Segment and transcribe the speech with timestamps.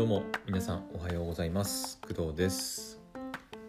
[0.00, 2.00] どうも皆さんおはようございます。
[2.00, 2.98] 工藤です、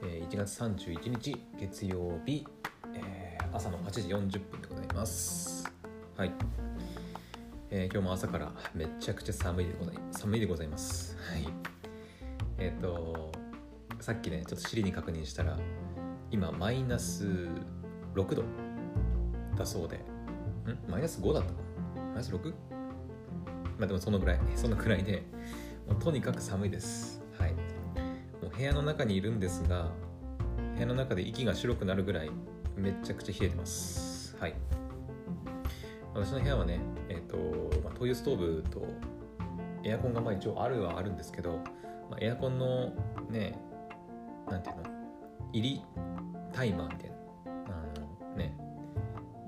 [0.01, 2.47] えー1月31日月曜日、
[2.95, 5.69] えー朝の8時40分でございます。
[6.15, 6.31] はい、
[7.69, 11.17] えー今日も朝からめちゃくちゃ寒いでござい寒いでございます。
[11.17, 11.45] はい。
[12.59, 13.33] えっ、と
[13.99, 15.59] さっきねちょっと尻に確認したら
[16.31, 17.25] 今マイナス
[18.15, 18.43] 6度
[19.57, 19.97] だそうで。
[19.97, 20.01] ん？
[20.89, 21.51] マイナス5だった
[21.99, 22.53] マイナス 6?
[23.77, 25.23] まあでもそのぐらいそのくらいで
[25.87, 27.21] もうとにかく寒いです。
[27.37, 27.53] はい。
[27.53, 27.57] も
[28.53, 29.91] う部屋の中にいるんですが
[30.75, 32.31] 部屋の中で息が白くなるぐらい
[32.75, 34.35] めちゃくちゃ冷えてます。
[34.39, 34.55] はい。
[36.13, 37.37] 私の部屋はねえっ、と、
[37.83, 38.87] まあ、灯油ストーブと
[39.83, 41.59] エアコンがまあ一応あるはあるんですけど、
[42.09, 42.93] まあ、エアコンの
[43.29, 43.57] ね
[44.49, 44.83] なんていうの
[45.53, 45.81] 入り
[46.53, 47.15] タイマーみたいな
[47.67, 48.57] あのね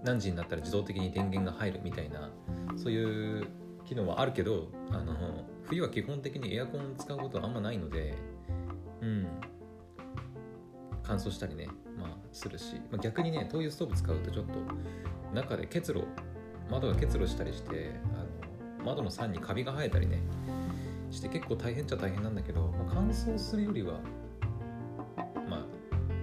[0.04, 2.30] 何時になったら自動的に電源が入るみたいな
[2.76, 3.48] そういう
[3.86, 5.14] 機能はあるけどあの
[5.68, 8.16] 冬は基本的にエアコン使うことはあんまないので
[9.02, 9.28] うん。
[11.04, 11.68] 乾燥したりね
[12.00, 14.54] まあするし、まあ、逆にね灯油ストーブ使うとちょっと
[15.34, 16.06] 中で結露
[16.72, 18.20] 窓が結露したりしてあ
[18.80, 20.22] の窓の酸にカビが生えたりね
[21.12, 24.00] して結構大変っちゃ大変なんだけど、まあ、乾燥するよりは
[25.50, 25.66] まあ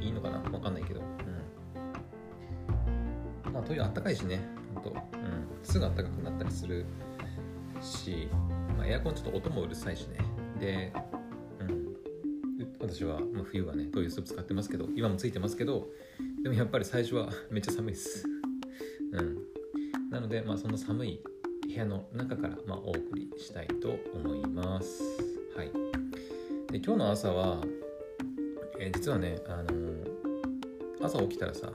[0.03, 0.39] いいのかな？
[0.51, 1.01] わかんないけど。
[1.01, 1.03] う
[3.49, 3.53] ん。
[3.53, 4.41] まあ灯油あったかいしね
[4.75, 4.99] ほんと、うん、
[5.63, 6.87] すぐあったかくなったりする
[7.83, 8.29] し、
[8.81, 10.17] まあ、エアコンちょっと音もうるさいしね。
[10.59, 10.91] で、
[11.61, 11.97] うん、
[12.81, 15.89] 私は、まあ、冬はね灯油スープ使ってますけど今もついてますけど
[16.43, 18.27] でもやっぱり最初は めっちゃ寒いです。
[19.13, 20.11] うん。
[20.11, 21.21] なので、まあ、その寒い
[21.67, 25.03] 部屋の中から、まあ、お送りしたいと思います。
[25.55, 25.71] はい。
[26.73, 27.63] で今日の朝は、
[28.79, 30.11] えー実はね、あのー
[31.03, 31.73] 朝起きたらさ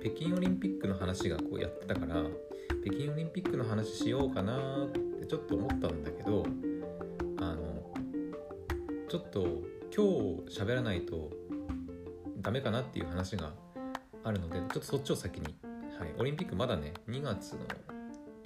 [0.00, 2.22] 北京オリンピックの話がこうやってたから
[2.84, 6.44] 北京オリンピックの話しようかなってちょっと思ったんだけど
[7.38, 7.92] あの
[9.08, 9.40] ちょっと
[9.94, 10.04] 今
[10.46, 11.30] 日喋らないと
[12.38, 13.52] ダメかなっていう話が
[14.22, 15.56] あるのでちょっとそっちを先に、
[15.98, 17.60] はい、オリンピックまだね2月の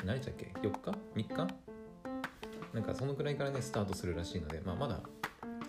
[0.04, 1.54] 何日だっけ？4日 ?3 日？
[2.72, 5.00] なんかそのくらいからねスタートするらしいので、まあ、まだ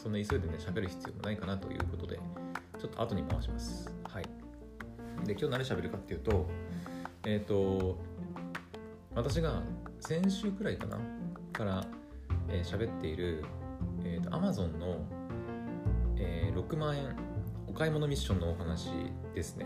[0.01, 2.19] そんな急いでね喋る必要もないかなということで
[2.79, 3.91] ちょっと後に回します。
[4.03, 4.23] はい。
[5.25, 6.47] で今日何喋るかっていうと
[7.25, 7.97] えっ、と
[9.13, 9.61] 私が
[10.01, 10.97] 先週くらいかな？
[11.53, 11.85] から
[12.49, 13.45] えー喋っている、
[14.03, 14.97] えー、と Amazon の、
[16.17, 17.15] えー6万円
[17.67, 18.89] お買い物ミッションのお話
[19.33, 19.65] ですね。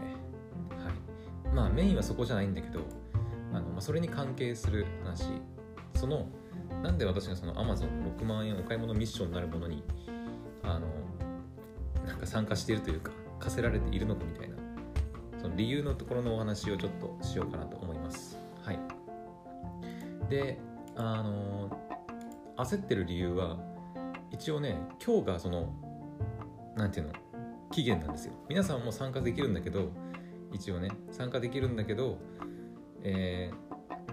[0.69, 1.55] はい。
[1.55, 2.81] まあメインはそこじゃないんだけど
[3.53, 5.25] あの、まあ、それに関係する話。
[5.95, 6.27] その
[6.83, 9.83] なんで私がその Amazon の6万円お買い物ミッションになるものに
[10.61, 10.87] あの
[12.05, 14.55] なんか参加しているというか課せられているのかみたいな
[15.41, 18.37] その理由のところのお話をちょっとしようかなと思います。
[18.63, 18.94] はい。
[20.29, 20.59] で
[20.95, 21.69] あの
[22.57, 23.57] 焦ってる理由は
[24.31, 25.73] 一応ね今日がその
[26.75, 27.13] なんていうの
[27.71, 28.33] 期限なんですよ。
[28.47, 29.91] 皆さんも参加できるんだけど
[30.51, 32.17] 一応ね参加できるんだけど、
[33.03, 33.65] えー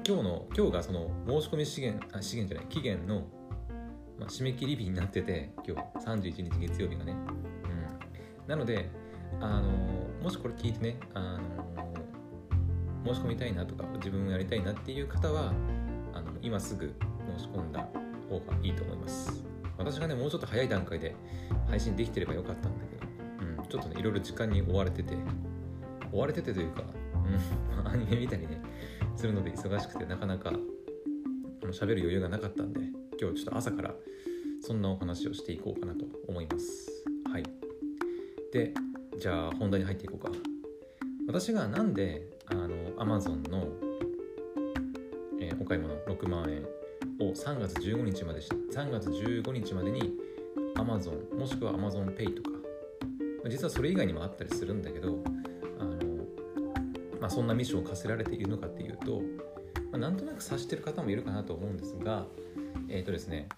[0.05, 3.23] 今日の今日がその申し込み資源あ資源じゃない期限の、
[4.19, 8.91] まあ、締め切り日になってて今日31日月曜日がね、うん、なので
[9.41, 9.69] あの
[10.21, 11.95] もしこれ聞いてねあの
[13.07, 15.53] 申し込みたいなとか自分もやりたいなっていう方は
[16.43, 16.93] 今すぐ
[17.39, 17.89] 申し込んだ
[18.29, 19.45] 方がいいと思います。
[19.79, 21.15] 私がねもうちょっと早い段階で
[21.69, 25.17] 配信できてればよかったんだけど、うん、ちょっとねいろいろ時間に追われてて
[26.13, 26.85] 追われててというか、
[27.79, 28.61] うん、 アニメ見たりね
[29.17, 30.53] するので忙しくてなかなかあ
[31.67, 32.81] の喋る余裕がなかったんで
[33.21, 33.95] 今日ちょっと朝から
[34.61, 36.91] そんなお話をしていこうかなと思います。
[37.31, 37.43] はい。
[38.53, 38.75] で
[39.19, 40.31] じゃあ本題に入っていこうか。
[41.27, 43.67] 私がなんであの Amazon の、
[45.73, 46.67] 買い物6万円。
[47.19, 50.13] を3月15日まで3月15日までに
[50.77, 52.51] Amazon もしくは AmazonPay とか。
[53.49, 55.19] 実はそれ以外にもあったりするんだけど
[55.81, 55.97] あの、
[57.21, 59.21] まあ、そんなミッションを課せられているのかっていうと、
[59.91, 62.27] まあ、なんとなく察してる方もいるかなと思うんですが
[62.89, 63.49] えっ、とですね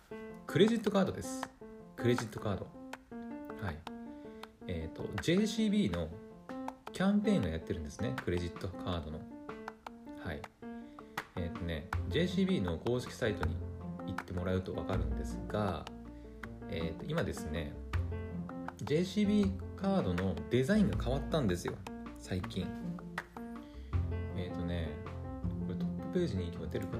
[0.46, 1.42] クレジットカードです。
[1.96, 2.66] クレジットカード。
[3.60, 3.78] はい。
[4.68, 6.08] えっ、と JCB の
[6.92, 8.14] キャンペーンがやってるんですね。
[8.24, 9.18] クレジットカードの。
[10.24, 10.40] はい、
[12.14, 13.56] JCB の公式サイトに
[14.06, 15.84] 行ってもらうと分かるんですが、
[16.70, 17.72] えーと今ですね
[18.84, 21.74] JCB カードのデザインが変わったんですよ
[22.20, 22.68] 最近。
[24.36, 24.90] えっ、とね
[25.66, 26.96] これトップページに行けば出るか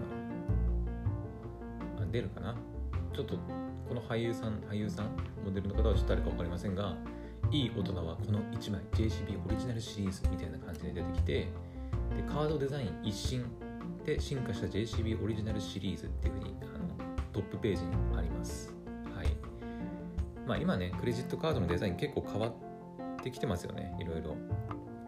[1.98, 2.02] な？
[2.02, 2.56] あ出るかな？
[3.14, 3.36] ちょっと
[3.88, 5.06] この俳優さん俳優さん？
[5.44, 6.96] モデルの方はちょっと誰か分かりませんが
[7.52, 11.48] いい大人はこの1枚 JCB オリジナルシリーズみたいな感じで出てきてで
[12.26, 13.44] カードデザイン一新
[14.04, 18.74] で進化した JCB オリジナルシリーズっていうふうにあのトップページにあります。
[19.14, 19.28] はい。
[20.46, 22.54] まあ、今ねクレジットカードのデザイン結構変わっ
[23.22, 23.96] てきてますよね。
[23.98, 24.36] いろいろ、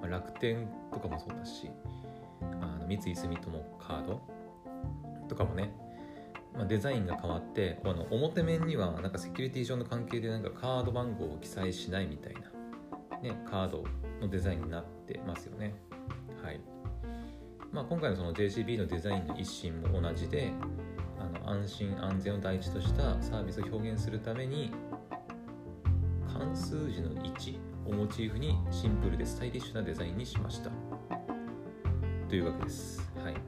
[0.00, 1.70] まあ、楽天とかもそうだし
[2.40, 4.22] あの三井住友カード
[5.28, 5.74] とかもね、
[6.54, 13.84] まあ、デザインが変わってあの表面にはなんかセキュリティ上の関係でなんかカード番号を記載しないみたいな、ね、カード
[14.20, 15.74] のデザインになってますよね。
[17.76, 20.50] まあ、今回のその JCB のデザインの一心も同じで
[21.20, 24.72] あの安心安全を第一としたサービスを表現するために
[26.26, 30.70] 関数字の1をモチーフにシンプルでスタイリッシュなデザインにしました。
[32.30, 33.12] というわけです。
[33.22, 33.40] はい、ま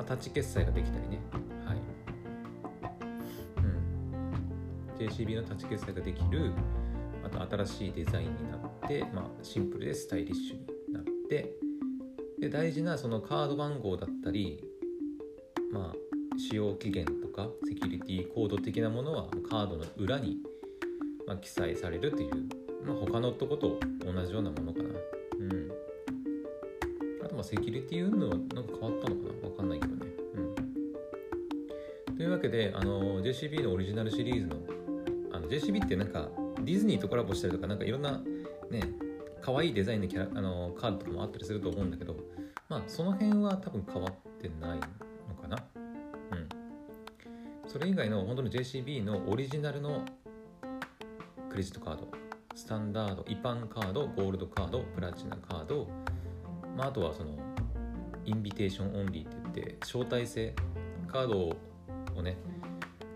[0.00, 1.18] あ、タッチ決済ができたりね。
[1.64, 1.78] はい。
[3.56, 5.06] うん。
[5.06, 6.52] JCB のタッチ決済ができる
[7.24, 11.67] あと新しいデザインになって、まあ、シンプルでスタイリッシュになって
[12.40, 14.62] で大事なそのカード番号だったり
[15.72, 16.08] まあ
[16.38, 20.38] 使用期限とかセキュリティコード的なものはカードの裏に、
[21.26, 22.30] まあ、記載されるという、
[22.86, 24.88] まあ、他のとこと同じようなものかな。
[25.40, 25.70] うん。
[27.24, 29.48] あとまあセキュリティ運動はなんか変わったのかな？
[29.48, 30.06] わかんないけどね。
[32.08, 32.16] うん。
[32.16, 34.56] というわけであの JCB のオリジナルシリーズの
[35.32, 36.28] あの JCB ってなんか
[36.60, 38.22] ディズニーとコラボしたりとかなんかいろんな
[38.70, 38.82] ね
[39.40, 42.14] 可愛いデザインのキャラあのカードとかもあったりすると思うんだけど
[42.68, 45.64] まあその辺は多分変わってないのかな。
[46.32, 46.48] うん。
[47.66, 50.04] それ以外の本当の JCB のオリジナルの
[51.48, 52.08] クレジットカード
[52.54, 55.88] スタンダード一般カードゴールドカードプラチナカード、
[56.76, 57.30] まあ、あとはその
[58.24, 60.54] invitation only って言って招待制
[61.06, 61.56] カード
[62.16, 62.36] をね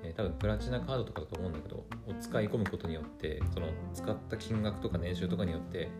[0.02, 1.84] え、多分プラチナカードとかだと思うんだけどを
[2.20, 5.90] 使い込むことによってその使った金額とか年収とかによって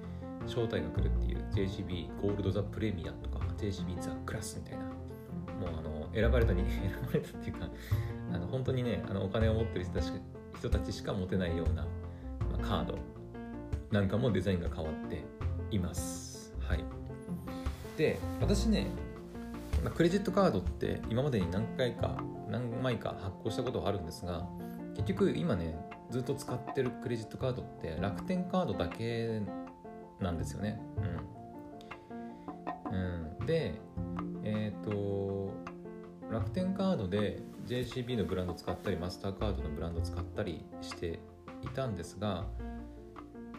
[0.46, 3.28] 招待が来るっていう JCB ゴールドザプレミアと
[3.62, 4.84] か JCB ザクラスみたいな。
[4.84, 7.68] もうあの選ばれたに 選ばれたっていうか
[8.32, 10.12] あの本当にねあのお金を持ってる人たち
[10.58, 11.88] 人たちしか持てないような、ま
[12.54, 12.98] あ、カード
[13.90, 15.22] なんかもデザインが変わって
[15.70, 16.54] います。
[16.60, 16.84] はい。
[17.96, 18.88] で私ね
[19.82, 22.16] まあ、クレジットカードって今までに何回か
[22.48, 24.46] 何枚か発行したことはあるんですが
[24.94, 25.74] 結局今ね
[26.10, 29.40] ずっと使ってるクレジットカードって楽天カードだけ
[30.20, 30.80] なんですよね。
[32.90, 33.74] うん、うん、で
[34.44, 35.52] えっ、ー、と
[36.30, 41.20] 楽天カードで JCB のブランド使ったりマスターカードのブランド使ったりして
[41.62, 42.46] いたんですが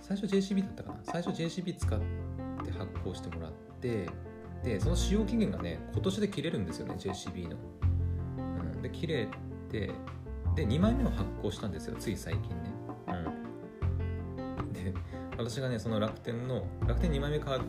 [0.01, 0.99] 最初 JCB だったかな？
[1.03, 1.99] 最初 JCB 使っ
[2.65, 4.09] て発行してもらって
[4.63, 7.57] でその使用期限がね今年で切れるんですよね JCB の、
[8.37, 9.27] うん、で切れ
[9.69, 9.91] て
[10.55, 12.72] で2枚目を発行したんですよつい最近ね。
[15.43, 17.63] 私がねその楽天の楽天2枚目カード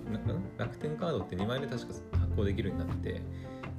[0.59, 3.23] 楽天カードって2枚目確か発行できるようになってで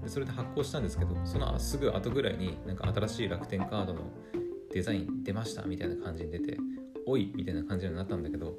[0.07, 4.01] それで発行したんですけどそのすぐ後ぐらいになんか新しい楽天カードの
[4.71, 6.57] デザイン出ましたみたいな感じに出て
[7.05, 8.55] おいみたいな感じになったんだけど、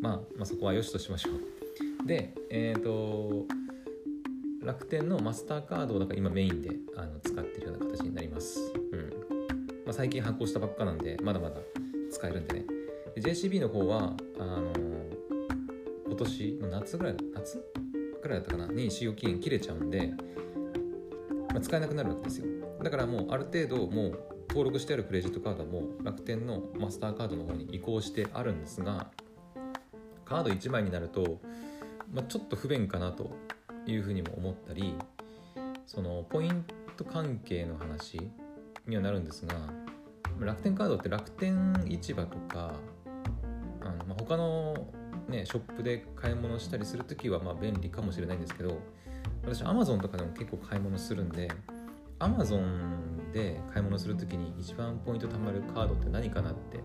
[0.00, 3.46] まあ、まあそこはよしとしましょうでえっ、ー、と
[4.64, 8.58] 楽天のマスターカードをだから今メインであの使ってるような形になります。
[8.92, 9.10] うん
[9.84, 11.56] まあ、最近発行したばっかなんでまだまだ
[12.10, 12.75] 使えるんでね。
[13.16, 14.72] JCB の方はあの
[16.06, 17.64] 今年の夏ぐらい夏
[18.22, 20.12] ぐらいだったかなに使用期限切れちゃうんで、
[21.48, 22.46] まあ、使えなくなるわけですよ。
[22.82, 24.18] だからもうある程度もう
[24.50, 29.10] 登録してあるクレジットカードも楽天のマスターカードの方に移行してあるんですが
[30.24, 31.40] カード1枚になると、
[32.12, 33.30] まあ、ちょっと不便かなと
[33.86, 34.94] いうふうにも思ったり
[35.86, 36.64] そのポイン
[36.96, 38.30] ト関係の話
[38.86, 39.54] にはなるんですが
[40.40, 42.74] 楽天カードって楽天市場とか、
[44.26, 44.88] 他の、
[45.28, 48.78] ね、ショップで買い物したりする時はま便利かもしれないんですけど
[49.44, 51.50] 私 Amazon とかでも結構買い物するんで
[52.18, 56.80] Amazon で買い物する時に一番ポイント貯まるカードって何かなって、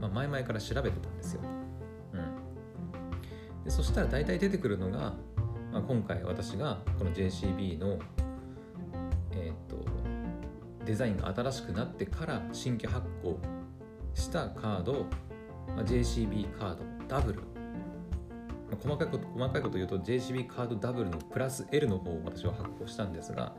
[0.00, 1.40] まあ、前々から調べてたんですよ。
[2.12, 2.16] う
[3.60, 5.14] ん、でそしたら大体出てくるのが
[5.72, 7.98] まあ、今回私がこの JCB の、
[9.32, 9.84] えーと、
[10.84, 13.38] デザインが新しくなってから新規発行
[14.14, 15.06] したカード、
[15.76, 17.46] まあ、JCB カードダブル、ま
[18.74, 23.54] あ、細かいこと細かいこと言うと JCB カードダブルのプラス L の方を私は発行したんですが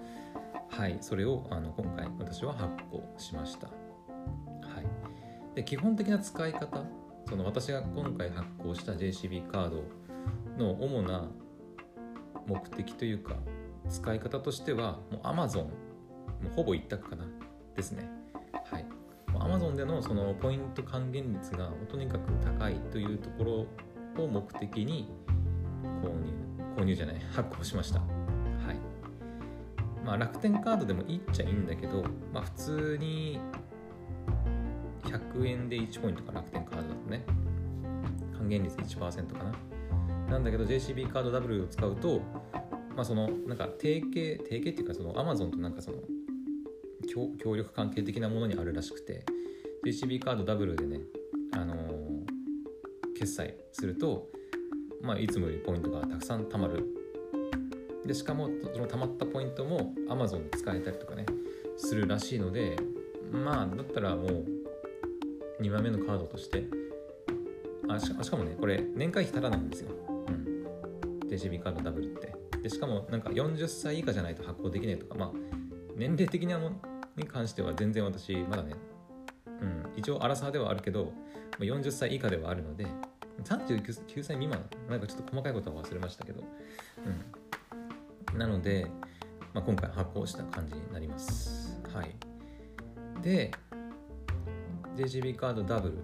[0.70, 3.74] はいそれをあの今回私は発行しました、は
[4.82, 6.84] い、で基本的な使い方
[7.28, 9.84] その私が今回発行した JCB カード
[10.58, 11.30] の主な
[12.48, 13.36] 目的というか
[13.88, 17.26] 使い方としてはもう Amazon もうほぼ一択かな。
[17.80, 18.10] ですね。
[18.66, 18.86] はい。
[19.38, 23.68] Amazon でのそのポイント還元率がとにかく高いというとこ
[24.18, 25.10] ろを目的に
[26.02, 26.34] 購入
[26.76, 28.00] 購入じゃない 発行しました。
[28.00, 28.08] はい。
[30.06, 33.40] まあ楽天カードでもいっちゃいいんだけどまあ普通に
[35.04, 37.24] 100円で1ポイントか楽天カードだとね。
[38.38, 39.52] 還元率1%かな。
[40.30, 42.22] なんだけど JCB カード W を使うと
[42.96, 45.98] まあそのなんか提携提携っていうかその Amazon となんかその
[47.14, 49.26] 協力関係的なものにあるらしくて
[49.86, 51.02] JCB カード W でね
[51.54, 54.28] あのー、決済すると
[55.02, 56.96] まあいつもよりポイントがたくさん貯まる。
[58.06, 61.26] でしかもその貯まったポイントも Amazon で使えたりとかね
[61.78, 62.76] するらしいので
[63.32, 64.46] まあだったらもう
[65.62, 66.64] 2枚目のカードとして
[67.88, 69.92] あしかもねこれ年会費ただなんですよ、
[70.28, 72.34] うん、JCB カードダブルって。
[72.62, 75.32] でしかもなんか40歳以下じゃないと発行できないとかまあ
[75.96, 76.82] 年齢的なも
[77.20, 78.74] に関しては全然私まだね、
[79.62, 81.14] うん、一応アラサーではあるけど
[81.60, 82.88] 40歳以下ではあるので
[83.44, 86.44] 39歳未満なんかちょっと細かいことは忘れましたけど、
[88.32, 88.88] うん、なので、
[89.54, 91.80] まあ、今回発行した感じになります。
[91.94, 92.16] はい。
[93.22, 93.52] で
[94.96, 95.98] JGB カードダブル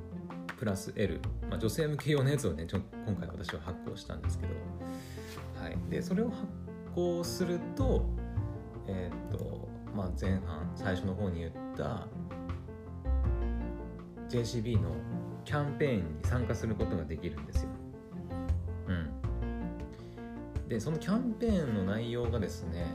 [0.58, 1.20] プラス L、
[1.50, 4.54] まあ、女性向け用のやつをねちょ今回私は発行したんですけど、
[5.62, 6.42] はい、でそれを発
[6.94, 8.06] 行すると
[8.88, 9.55] えっ、と
[9.96, 12.08] まあ前半最初の方に言った
[14.30, 14.90] JCB の
[15.46, 17.70] キャンペーンに参加することができるんですよ。
[18.88, 18.94] う
[20.66, 22.88] ん、でそのキャンペーンの内容がですね、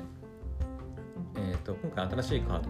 [1.37, 2.69] えーと、今回新しいカード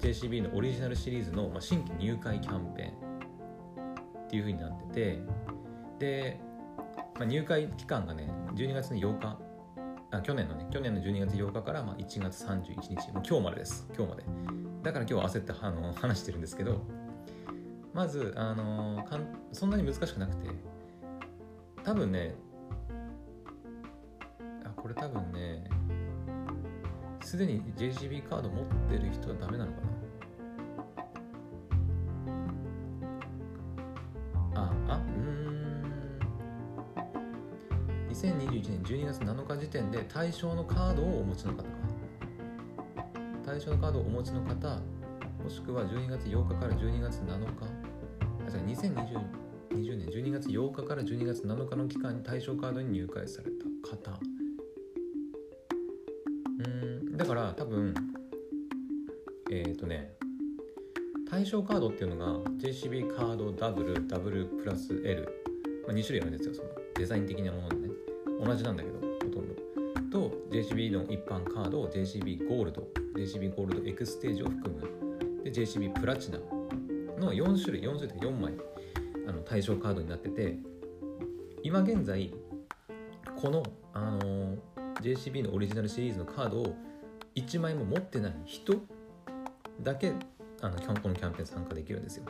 [0.00, 5.22] JCB のオリジナルシリーズの、まあ、新規入会キャンペーンっていう風になってて
[5.98, 6.40] で、
[7.14, 9.38] まあ、入会期間がね12月の8日
[10.12, 13.88] あ去年のね去年の12月8日からまあ1月31日もう今日までです。
[13.96, 14.24] 今日まで。
[14.82, 16.82] だから今日は焦ってあの 話してるんですけど
[17.94, 20.48] まずあのかんそんなに難しくなくて
[21.82, 22.34] 多分ね
[24.64, 25.64] あこれ多分ね
[27.22, 29.86] すでに JCB カード持ってる人はダメなのかな。
[38.92, 41.64] 12月7日時点で対象のカードをお持ちの方か。
[43.42, 44.80] 対象のカードをお持ちの方
[45.42, 47.64] もしくは12月8日から12月7日。
[48.46, 53.64] あじゃ2020 20年12月8日から12月7日の期間に対象カードに入会された
[53.96, 54.20] 方。
[56.58, 57.94] うんだから多分
[59.50, 60.12] えっ、ー、とね
[61.30, 65.22] 対象カードっていうのが JCB カードダブルダブルプラス L、
[65.86, 68.11] まあ、2種類あるんですよそのデザイン的なものでね。
[68.40, 69.62] 同じなんだけどほとんど
[70.12, 72.86] と JCB の一般カードを JCB ゴールド
[73.16, 76.38] JCB ゴールドエクステージを含むで JCB プラチナ
[77.18, 78.52] の4種類4種類4枚
[79.26, 80.58] あの対象カードになってて
[81.62, 82.32] 今現在
[83.40, 83.62] この、
[83.94, 84.56] あのー、
[85.00, 86.76] JCB のオリジナルシリーズのカードを
[87.34, 88.74] 1枚も持ってない人
[89.80, 90.12] だけ
[90.60, 92.24] あのこのキャンペーン参加できるんですよ。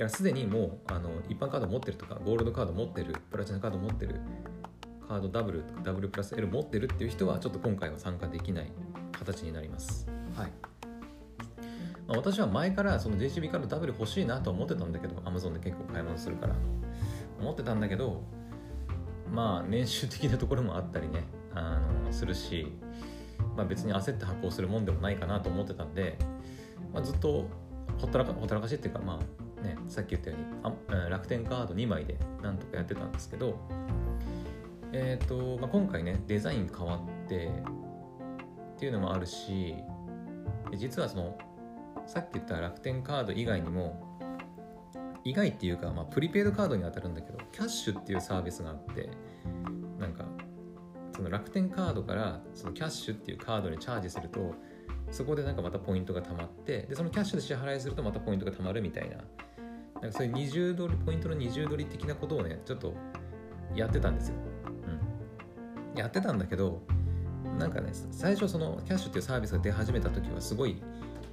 [0.00, 4.20] うん、だからすでにもうあの一般カード持ってるとかゴールドカード持ってるプラチナカード持ってる
[5.08, 8.72] カードダブルダブルプラス L 持ってるっていう人はちょっと今回は参加できない
[9.12, 10.08] 形になります。
[10.36, 10.52] はい。
[12.06, 16.54] まあ、私は前からその JCB カードダブル欲しいなと思ってたんだけど Amazon で結構買い物するから
[17.40, 18.22] 思ってたんだけど
[19.32, 22.66] まあ年収的なところもあったりねあのするし、
[23.56, 26.18] まあ、別に焦って発行するもんでもないかなと思ってたんで、
[26.92, 27.48] まあ、ずっと
[27.98, 33.58] ほったらかほったらかしっていうかまあねさっき言ったようにあ楽天カード2枚でなんとかやってたんですけど
[34.92, 39.74] え、ー、と、まあ、今回ねデザイン変わってっていうのもあるし
[40.76, 41.38] 実はその
[42.06, 44.08] さっき言った楽天カード以外にも
[45.24, 49.10] 以外っていうか、まあ、プリペイドカードに当たるんだけどキャッシュっていうサービスがあって
[49.98, 50.24] なんか
[51.14, 54.54] その楽天カードからそのキャッシュっていうカードにチャージすると
[55.10, 59.16] そこでなんかまたポイントがたまってでそのキャッシュで支払いするとまたポイントがたまるみたいな
[60.02, 62.94] なんかそういう二重取りポイントの二重取り的なことをねちょっと
[63.74, 64.34] やってたんですよ。
[65.94, 65.98] うん。
[65.98, 66.82] やってたんだけど
[67.58, 70.82] なんかね最初そのキャッシュっていうサービスが出始めた時はすごい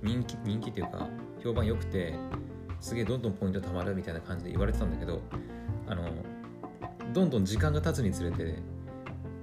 [0.04, 1.08] 人気人気っていうか
[1.44, 2.14] 評判良くて
[2.80, 5.22] すげえどんどんポイント貯まるみたいな感じで言われてたんだけど
[5.88, 6.10] あの
[7.14, 8.56] どんどん時間が経つにつれて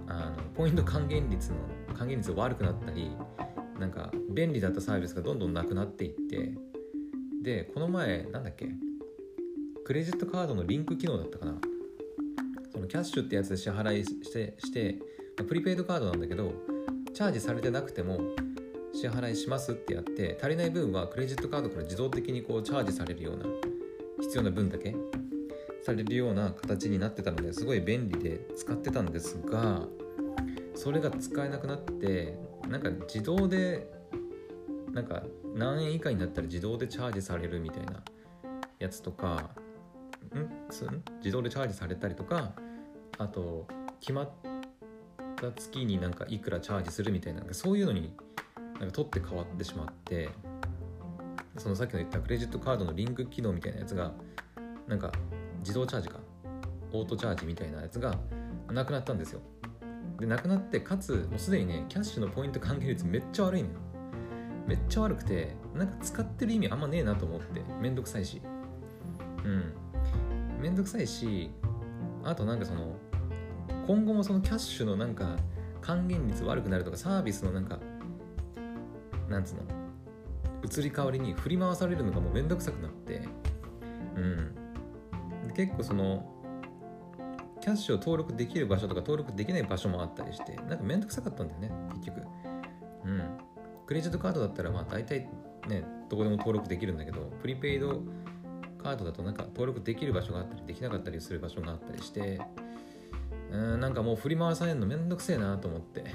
[0.06, 1.56] あのポイント還元率の
[1.96, 3.10] 還元率が悪くなったり
[3.78, 6.54] なんか便利だったサービスがどんどんなくなっていって
[7.42, 8.68] でこの前なんだっけ
[9.84, 11.54] クレジットカードのリンク機能だったかな。
[12.72, 14.98] そのキャッシュってやつで支払いしてして
[15.46, 16.52] プリペイドカードなんだけど
[17.12, 18.18] チャージされてなくても
[18.92, 23.44] 支払いしますってやって足りない分はクレジットカードから自動的にこうチャージされるような
[24.20, 24.94] 必要な分だけ
[25.84, 29.82] されるような形になってたのですごい便利で使ってたんですが
[30.74, 32.36] それが使えなくなって
[32.68, 33.88] なんか自動で
[34.92, 35.22] なんか
[35.54, 38.02] 何円以下になったら自動でチャージされるみたいな
[38.80, 39.50] やつとか
[41.18, 42.52] 自動でチャージされたりとか
[43.18, 43.66] あと
[44.00, 44.30] 決まっ
[45.36, 48.12] た月になんかいくらチャージするみたいなそういうのに
[48.80, 50.28] なんか取って変わってしまって
[51.56, 54.12] そのさっきの言ったクレジットカードのリンク機能みたいなやつが
[54.88, 55.12] なんか
[55.60, 56.18] 自動チャージか？
[56.92, 58.18] オートチャージみたいなやつが
[58.70, 59.40] なくなったんですよ。
[60.18, 63.74] でなくなってかつもうすでにねキャッシュのポイント還元率めっちゃ悪いのよ。
[64.66, 68.42] めっちゃ悪くてなんか使ってる意味あんまねえなと思ってめんどくさいし。
[69.44, 69.74] うん。
[70.64, 71.50] めんどくさいし
[72.22, 72.96] あとなんかその
[73.86, 75.36] 今後もそのキャッシュのなんか
[75.82, 77.78] 還元率悪くなるとかサービスのなんか
[79.28, 79.62] なんつうの
[80.64, 83.28] 移り変わりに振り回されるのがもうめんどくさくなって
[84.16, 84.54] うん。
[85.54, 86.32] 結構その
[87.60, 92.22] キャッシュを登録できる場所とか登録できない場所もあったりしてなんかめんどくさかったんだよね結局。
[93.04, 93.22] うん。
[93.86, 95.28] クレジットカードだったらまあ大体
[95.68, 98.00] ねどこでも登録できるんだけどプリペイド
[98.84, 102.38] カードだとなんか登録できる場所があったりできなかったりする場所があったりして
[103.50, 106.04] うんなんかもう振り回されるのめんどくせえなと思って。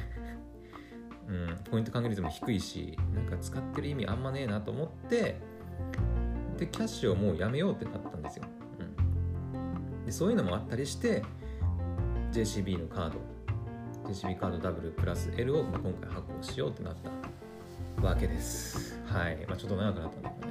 [1.28, 5.40] うん、ポイント還元率も低いしなんか使ってる意味あんまねえなと思って
[6.58, 8.46] でキャッシュをもうやめようってなったんですよ、
[9.54, 9.58] う
[10.02, 11.22] ん、でそういうのもあったりして
[12.32, 13.20] JCB のカード
[14.12, 17.12] JCB カードダブルプラス L を今回発行しようってなった
[18.02, 19.00] わけです。
[19.06, 20.49] はい、まあ、ちょっと長くなったんだけど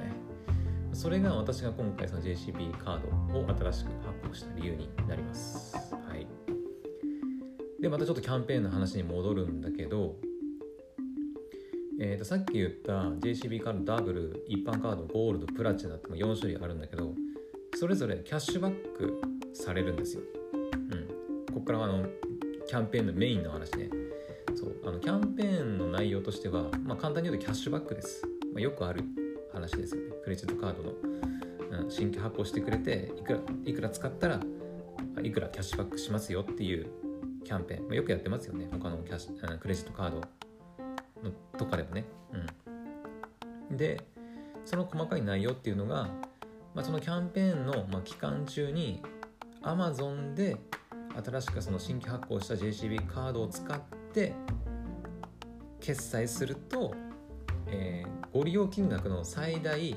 [0.99, 2.99] それが私が今回その JCB カー
[3.31, 5.73] ドを新しく発行した理由になります。
[5.73, 6.27] はい。
[7.81, 10.17] でまたちょっとキャンペーンの話に戻るんだけど
[12.01, 12.91] えー、とさっき言った
[13.25, 17.13] JCB カードダブル一般カードゴールドプラチナって4種類あるんだけど
[17.75, 19.21] それぞれキャッシュバック
[19.53, 20.23] されるんですよ。
[20.73, 21.07] うん、
[21.53, 22.05] ここからあの
[22.67, 23.89] キャンペーンのメインの話ね。
[24.53, 24.75] そう。
[24.85, 28.21] あのキャンペーンの内容としては、まあ、簡単に言うとキャッシュバックです、
[28.53, 29.01] まあ、よくある
[29.53, 30.18] 話ですよね。
[30.29, 34.39] クレジットカードの、うん、新規発行してくれていくらいくら使ったら
[35.23, 36.85] いくらキャッシュバックしますよっていう
[37.43, 38.67] キャンペーン、まあ、よくやってますよね。
[38.71, 42.05] 他のキャッシュクレジットカードのとかでもね。
[43.71, 44.01] うん、で
[44.65, 46.09] その細かい内容っていうのが、
[46.75, 49.01] まあ、そのキャンペーンの、まあ、期間中に
[49.63, 50.57] Amazon で
[51.25, 53.81] 新しくその新規発行した JCB カードを使っ
[54.13, 54.35] て
[55.79, 56.93] 決済すると、
[57.65, 59.95] えー、ご利用金額の最大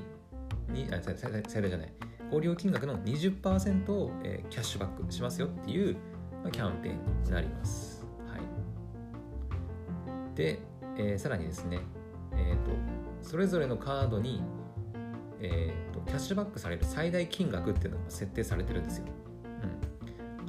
[0.72, 1.92] にあ最大最大じゃない
[2.30, 5.96] ご利用金額の20%を、えー、キャッシュバックしますよっていう、
[6.42, 8.06] まあ、キャンペーンになります。
[8.26, 8.40] はい、
[10.34, 10.58] で、
[10.96, 11.80] えー、さらにですね、
[12.34, 12.70] えーと、
[13.20, 14.42] それぞれのカードに、
[15.40, 19.04] えーと、キャッシュバックされる最大金額っていうのが設定されてるんですよ。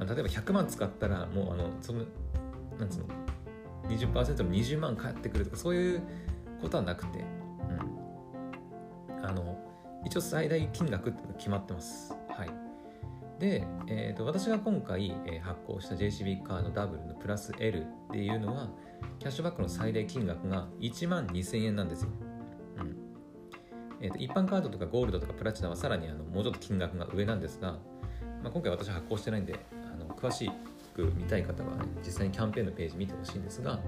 [0.00, 2.04] うん、例えば100万使ったらもうあのその
[2.78, 3.06] なんつうの
[3.88, 6.02] 20%の20万返ってくるとかそういう
[6.62, 7.22] ことはなくて、
[10.14, 12.14] 一応最大金額って決まってます。
[12.28, 12.50] はい
[13.40, 18.68] で、えーと、私が今回、え、発行した JCB カードダブルのプラス L っていうのは
[19.18, 22.10] キャッシュバックの最大金額が1万2000円なんですよ。
[22.78, 22.96] うん
[24.00, 29.58] えーと、一般カードとかゴールドとかプラチナはさらにあのもうちょっと金額が上なんですが、まあ、今回私は発行してないんで
[29.92, 30.48] あの詳し
[30.94, 33.80] く見たい方は、ね、実際にキャンペーンのページ見てほしいんですが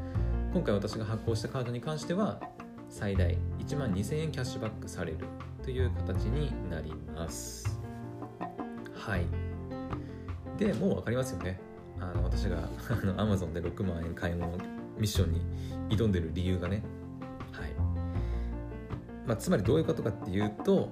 [0.52, 2.40] 今回私が発行したカードに関しては
[2.88, 5.18] 最大1万2000円キャッシュバックされる
[5.66, 7.78] という形になります。
[8.94, 9.26] はい。
[10.56, 11.60] で、もう分かりますよね。
[11.98, 14.56] あの私があの Amazon で6万円買い物
[14.96, 15.40] ミッションに
[15.88, 16.84] 挑んでる理由がね。
[17.50, 17.72] はい。
[19.26, 20.88] まあ、つまりどういうことかっていうと、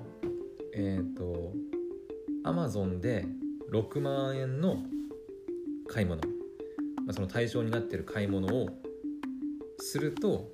[0.74, 1.52] えっ、ー、と、
[2.44, 3.26] Amazon で
[3.70, 4.78] 6万円の
[5.86, 6.20] 買い物、
[7.06, 8.70] まあ、その対象になってる買い物を
[9.78, 10.50] すると、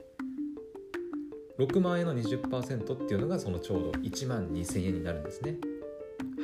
[1.61, 5.59] 6万円の20%っていうのがそのちょうど1万2000円になるんですね。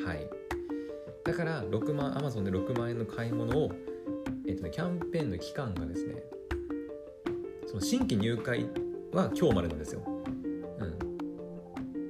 [0.05, 0.29] はい。
[1.25, 3.71] だから6万、Amazon で6万円の買い物を、
[4.47, 6.23] えっ、とね、キャンペーンの期間がですね、
[7.65, 8.69] その新規入会
[9.11, 10.01] は今日までなんですよ。
[10.05, 10.09] う
[10.85, 10.97] ん。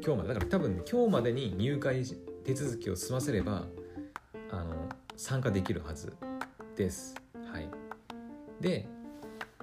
[0.04, 0.28] 今日まで。
[0.28, 2.04] だから多分ね、今日までに入会
[2.44, 3.66] 手続きを済ませれば、
[4.52, 6.14] あの、参加できるはず
[6.76, 7.16] です。
[7.54, 7.70] はい。
[8.60, 8.86] で、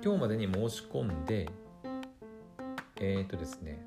[0.03, 1.51] 今日までに申し込んで、
[3.01, 3.85] えっ、ー、とですね、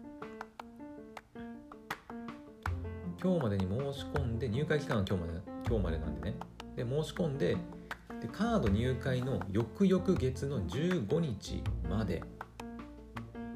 [3.21, 6.35] 今日までに申し込んで、入会期間は今日まで、今日までなんでね。
[6.75, 7.57] で、申し込んで、
[8.21, 12.23] でカード入会の翌々月の15日まで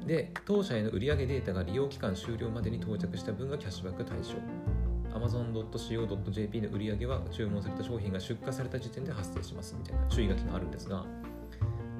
[0.06, 4.34] で当社への売上データが利用期間終了までに到着した分がキャッシュバック対象
[5.16, 11.04] amazon.co.jp の売上は注文された商品が出荷された時点で発生しますみたいな注意書きがあるんですが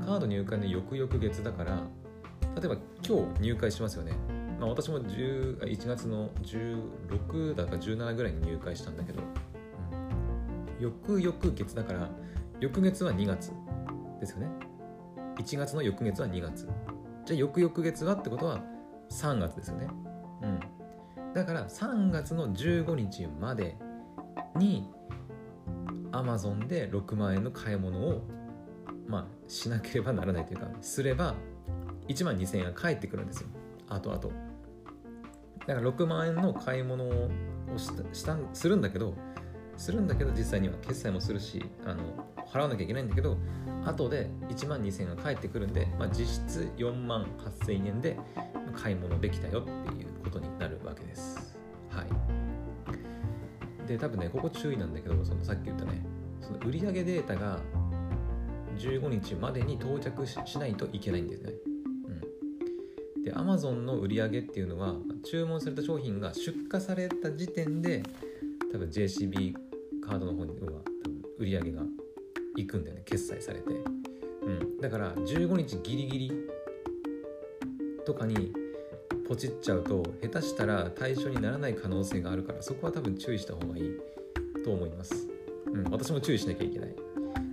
[0.04, 1.82] カード入会の翌々月だから
[2.56, 4.12] 例えば今日入会しますよね、
[4.60, 12.08] まあ、私も11月の16だか17ぐらいに入会したんだけど、うん、翌々月だから
[12.60, 13.52] 翌月は2月
[14.20, 14.48] ですよね。
[15.38, 16.68] 1月の翌月は2月。
[17.24, 18.62] じゃあ翌々月はってことは
[19.10, 19.88] 3月ですよね。
[20.42, 20.60] うん。
[21.34, 23.76] だから3月の15日まで
[24.56, 24.88] に
[26.12, 28.22] Amazon で6万円の買い物を
[29.08, 31.34] まあしなければならないというかすれば
[32.08, 33.48] 1万2000円が返ってくるんですよ。
[33.88, 34.52] 後々。
[35.66, 37.30] だから6万円の買い物を
[37.76, 39.14] したしたするんだけど
[39.76, 42.02] するんだけど実際には決済もするしあの
[42.46, 43.36] 払わなきゃいけないんだけど
[43.84, 48.18] 後で1万2000円が返ってくるんで、まあ、実質4万8000円で
[48.74, 49.70] 買い物できたよって
[50.02, 51.56] いうことになるわけです。
[51.90, 53.88] はい。
[53.88, 56.04] で多分ねここ注意なんだけどそのさっき言ったね
[56.40, 57.58] その売上データが
[58.78, 61.52] 15日までに到着しないといけないんですね。
[63.24, 68.02] で Amazon の売り上げっていうのは注文された商品が出荷された時点で
[68.72, 69.54] 多分 JCB
[70.04, 71.82] カードの方には多分売り上げが
[72.56, 73.70] いくんだよね決済されて、
[74.42, 76.32] うん、だから15日ギリギリ
[78.04, 78.52] とかに
[79.28, 83.92] ポチっちゃうと下手したら対象にならない可能性があるからそこは多分注意した方がいい
[84.64, 85.28] と思います、
[85.72, 86.94] うん、私も注意しなきゃいけない。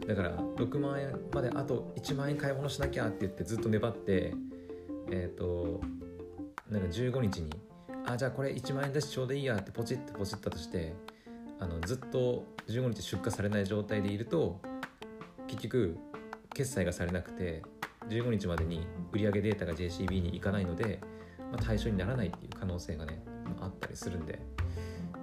[0.10, 4.34] だから6万円まであと1万円買い物しなきゃって言ってずっと粘って
[5.12, 5.82] えっ、ー、と
[6.70, 7.50] なんか15日に
[8.06, 10.94] あじゃあこれ1万円だしちょうどいいやってポチってポチったとして
[11.60, 14.60] あのずっと15日出荷されない状態でいると
[15.48, 15.98] 結局
[16.54, 17.64] 決済がされなくて
[18.10, 21.00] 15日までに売上データが JCB に行かないので、
[21.52, 23.22] まあ、対象にならないっていう可能性がね、
[23.62, 24.40] あ、ったりするんで、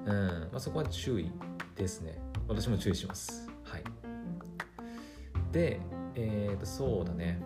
[0.06, 0.14] うん
[0.52, 1.30] まあ、そこは注意
[1.74, 2.18] ですね。
[2.48, 3.48] 私も注意します。
[3.64, 3.84] はい。
[5.52, 5.80] で
[6.14, 7.40] えっ、ー、とそうだね。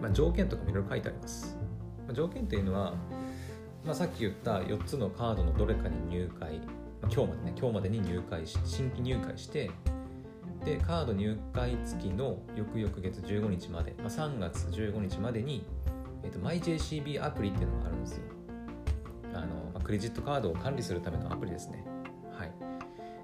[0.00, 1.56] まあ、条件とかもいろいろ書いてあります。
[2.06, 2.94] まあ、条件っていうのは、
[3.84, 6.58] まあ、さっき言った4つのカードのどれかに入会、
[7.00, 9.70] まあ、今日までね今日までに入会し新規入会して
[10.64, 15.64] でカード入会付きの翌々月15日まで、まあ、3月15日までに、
[16.24, 18.22] えーと、MyJCB アプリっていうのがあるんですよ。
[19.34, 21.84] あの、まあ、クレジットカードを管理するためのアプリですね。
[22.32, 22.52] はい。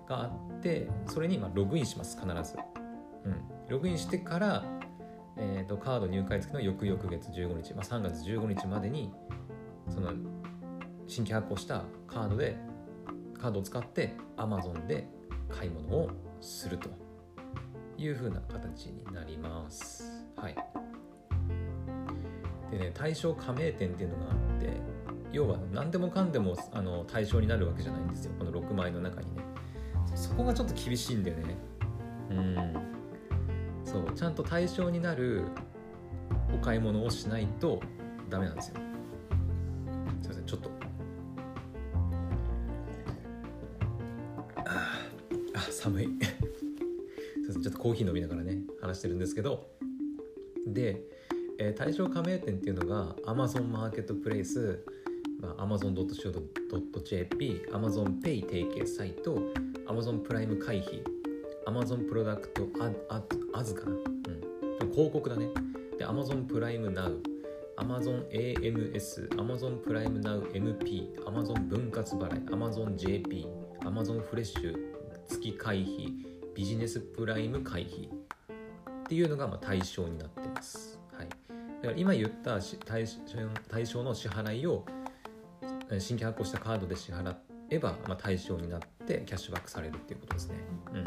[0.09, 2.57] があってそれにまあログインします必ず、
[3.25, 3.37] うん、
[3.69, 4.65] ログインしてから
[5.37, 9.11] えーと、カード入会付きの翌々月15日、まあ、3月15日までに
[9.88, 10.12] その
[11.07, 12.57] 新規発行したカードで
[13.38, 15.09] カードを使って Amazon で
[15.49, 16.88] 買い物をすると
[17.99, 20.27] いう風な形になります。
[20.37, 20.57] はい。
[22.71, 24.81] でね、対象加盟店っていうのがあって、
[25.31, 29.42] 要は何でもかんでもあの対象になるわけじゃないんですよ、この6枚の中にね。
[30.14, 31.57] そこがちょっと厳しいんだよね。
[32.31, 32.91] うん。
[33.92, 34.12] そう。
[34.14, 35.42] ちゃんと対象になる
[36.55, 37.81] お買い物をしないと
[38.31, 38.76] ダメなんですよ。
[40.22, 40.46] すいません。
[40.46, 40.70] ちょっと。
[44.57, 44.98] あ
[45.55, 46.07] あ寒い。
[46.07, 46.14] すい
[47.46, 47.62] ません。
[47.62, 49.66] ちょっとコーヒー飲みながらね話してるんですけど。
[50.66, 51.02] で、
[51.59, 54.83] えー、対象加盟店っていうのが Amazon マーケットプレイス、
[55.40, 59.37] まあ、Amazon.co.jp AmazonPay 提携サイト
[59.87, 61.02] Amazon プライム回避
[61.66, 62.68] Amazon プロダクト
[63.11, 63.20] ア
[63.53, 63.87] アズか。
[63.87, 65.49] な、うん、広告だね。
[65.99, 67.23] で Amazon プライムナウ
[67.79, 72.49] Amazon AMS Amazon プライムナウ MP Amazon 分割払い。
[72.49, 73.47] Amazon JP
[73.81, 74.77] Amazon フレッシュ
[75.29, 76.09] 月会費。
[76.55, 78.09] ビジネスプライム会費。
[79.03, 81.38] っていうのがまあ対象になってます、はい、だか
[81.88, 83.19] ら今言った対象
[83.69, 84.87] 対象の支払いを
[85.99, 87.35] 新規発行したカードで支払
[87.69, 90.55] えば、まあ、対象になってキャッシュバックされるっていうことですね。
[90.95, 91.05] うん。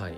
[0.00, 0.14] はい。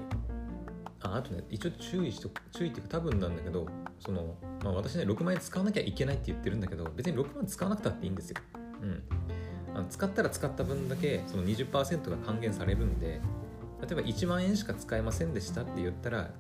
[1.00, 3.66] ああとね一応注意しと注意っていうか多分なんだけど
[3.98, 8.36] その、まあ、私ね6万円使わなきゃいけないって言ってるんだけど別に6万使わなくたっていいんですよ、
[8.80, 9.02] うん、
[9.74, 13.20] あの使ったら使った分だけその20%が還元されるんで
[13.80, 16.30] 例えば1万円しか使えませんでしたって言ったら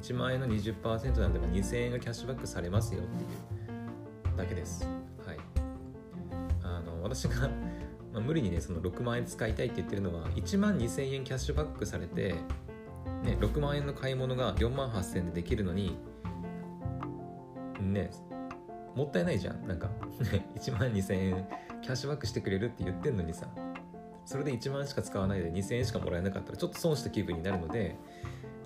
[0.00, 3.26] 1万円の20%なんで2000円がキャッシュバックされますよってい
[4.34, 4.86] うだけです。
[5.26, 5.38] はい。
[6.62, 7.50] あの私が
[8.16, 12.34] まあ、無理にねその6万円使いたいって言ってるのは1万2000円キャッシュバックされて
[13.22, 15.98] ね、6万円の買い物が4万8000円でできるのに
[17.80, 18.10] ね
[18.94, 19.66] もったいないじゃん。
[19.66, 19.90] なんか
[20.56, 21.48] 1万2000円
[21.82, 23.48] キャッシュバックしてくれるって言ってんのにさ。
[24.26, 27.96] それで1万しか使わないで2000円しかもらえなかったらちょっと損した気分になるので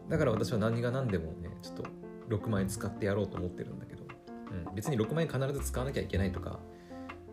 [0.09, 1.85] だから私は何が何でもねちょっと
[2.35, 4.05] 6万円使ってやろうと思ってるんだけど、
[4.67, 6.61] うん、別に6万円必ず使わなきゃいけないとか、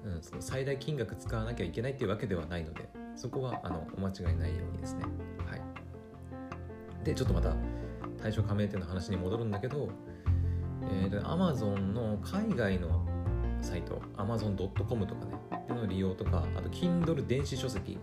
[0.04, 5.06] うん、その最大金額使わなきゃいけないっていうわけではないのでそこはあのお間違いないようにですね。
[7.14, 7.54] ちょっとまた
[8.22, 9.90] 対象加盟店の話に戻るんだけど、
[10.84, 13.06] えー、Amazon の海外の
[13.62, 15.32] サイト Amazon.com とかね
[15.68, 17.98] での利用とかあと Kindle 電子書籍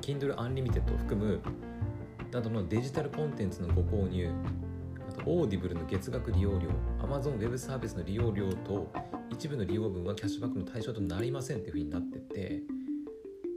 [0.00, 1.40] Kindle Unlimited を含む
[2.32, 4.30] などのデジタルコンテンツのご購入
[5.08, 6.68] あと Audible の月額利用料
[7.02, 8.90] Amazon Web サービスの利用料と
[9.30, 12.62] 一部の利用分はキャッシュバックの対象となりませんっていうふうになってて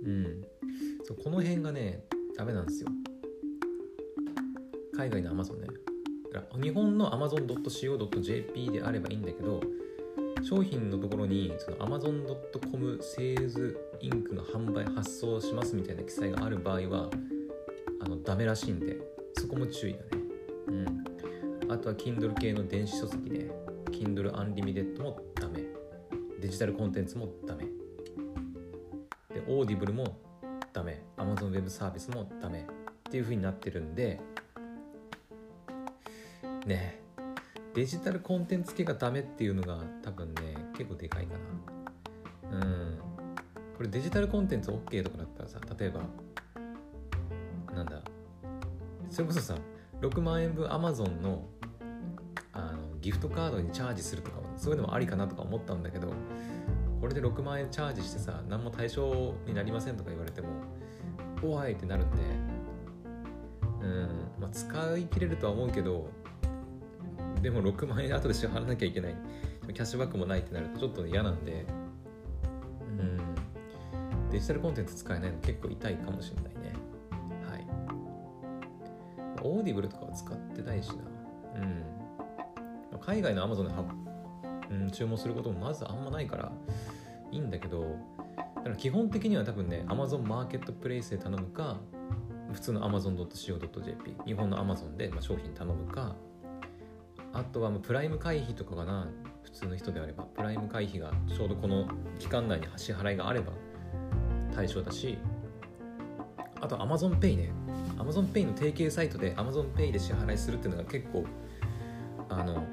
[0.06, 0.43] うん。
[1.03, 2.03] そうこの辺がね
[2.38, 2.89] ダメなんですよ。
[4.95, 5.67] 海外の Amazon ね。
[6.62, 9.62] 日本の amazon.co.jp であればいいんだけど
[10.41, 17.10] 商品のところにその amazon.com セールズインクの販売発送しますみたいな記載がある場合は
[18.01, 18.97] あのダメらしいんで
[19.38, 20.23] そこも注意だね。
[20.67, 21.71] うん。
[21.71, 23.49] あとは Kindle 系の電子書籍ね。
[23.91, 25.63] Kindle Unlimited もダメ。
[26.39, 27.65] デジタルコンテンツもダメ。
[29.34, 30.17] で Audible も
[30.71, 31.03] ダメ。
[31.17, 32.67] Amazon Web サービスもダメ。
[33.10, 34.19] っていう風になってるんで
[36.65, 36.99] ね。
[37.73, 41.34] デジタルコンテンツ系がダメっていうのが多分ね結構でかいか
[42.52, 42.58] な。
[42.58, 42.99] うん。
[43.76, 46.02] これデジタルコンテンツ OK とかだったらさ例えば
[47.73, 48.02] なんだ。
[49.10, 49.56] それこそさ
[50.02, 51.47] 6万円分 Amazon の
[52.52, 56.13] あのギフトカードにチャージするとかそういうのもありかなとか思ったんだけど
[57.02, 60.49] これで6万円チャージしてさ何も対象になりませんとか言われても
[61.41, 62.17] 怖いってなるんで。
[63.82, 64.08] うん。
[64.39, 66.10] まあ使い切れるとは思うけど
[67.43, 69.15] でも6万円後で支払わなきゃいけない。
[69.67, 71.65] キャッシュバックもないってなるとちょっと嫌なんで。
[72.99, 73.17] うん。
[74.32, 76.73] デジタルコンテンツ使えないの結構痛いかもしれないね。
[77.49, 77.67] はい。
[79.43, 80.95] オーディブルとかは使ってないしな。
[81.62, 81.84] うん。
[83.01, 83.73] 海外の Amazon で、
[84.71, 86.51] うん、注文することもまずあんまないから
[87.32, 87.97] いいんだけど
[88.56, 91.79] だから基本的には多分ね Amazon マーケットプレイスで頼むか
[92.53, 96.15] 普通の Amazon.co.jp 日本の Amazon で、商品頼むか
[97.34, 99.08] あとはもうプライム会費とかかな
[99.41, 101.88] 普通の人であればプライム会費がちょうどこの
[102.19, 103.54] 期間内に支払いがあれば
[104.56, 105.17] 対象だし
[106.62, 107.52] あと AmazonPay ね。
[107.98, 111.26] AmazonPay の提携サイトで AmazonPay で支払いするっていうのが結構
[112.30, 112.63] あの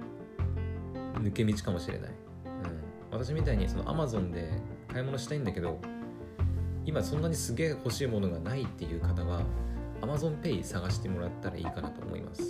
[1.15, 4.49] 抜け道かもしれない、うん、私みたいにその Amazon で
[4.89, 5.79] 買い物したいんだけど
[6.87, 9.43] 今そんなにすげえ欲しいものがないっていう方は
[10.01, 12.43] AmazonPay 探してもらったらいいかなと思います。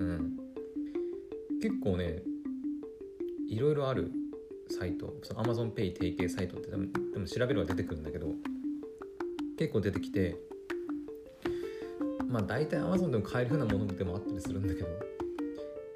[0.00, 0.45] うん。
[1.62, 2.22] 結構ね
[3.48, 4.10] いろいろある
[4.68, 5.14] サイト。
[5.22, 8.28] その AmazonPay 提携サイトってでもでも調べれば出てくるんだけど
[9.58, 10.36] 結構出てきて
[12.28, 14.88] まあ大体 Amazon でも買えるようなものでもあったりするんだけど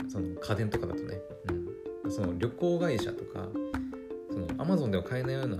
[0.08, 1.20] その家電とかだとね、
[2.04, 3.48] うん、その旅行会社とか
[4.30, 5.56] その Amazon では買えないような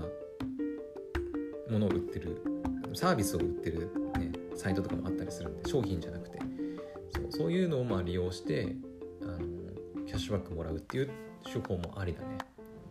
[1.69, 2.41] ものを売ってる
[2.93, 6.41] サービスを売ってる、ね、サイトとかもあったりするんで商品じゃなくて。
[7.11, 8.75] そうそういうのをまあ利用して
[10.21, 11.09] シュバックもらうっていう
[11.43, 12.37] 手法もありだね。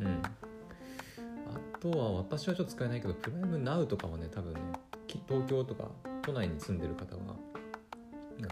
[0.01, 0.23] うん。
[0.23, 4.61] あとは私はちょっと使えないけどプライムナウとかはね多分ね
[5.29, 5.89] 東京とか
[6.23, 7.37] 都内に住んでる方は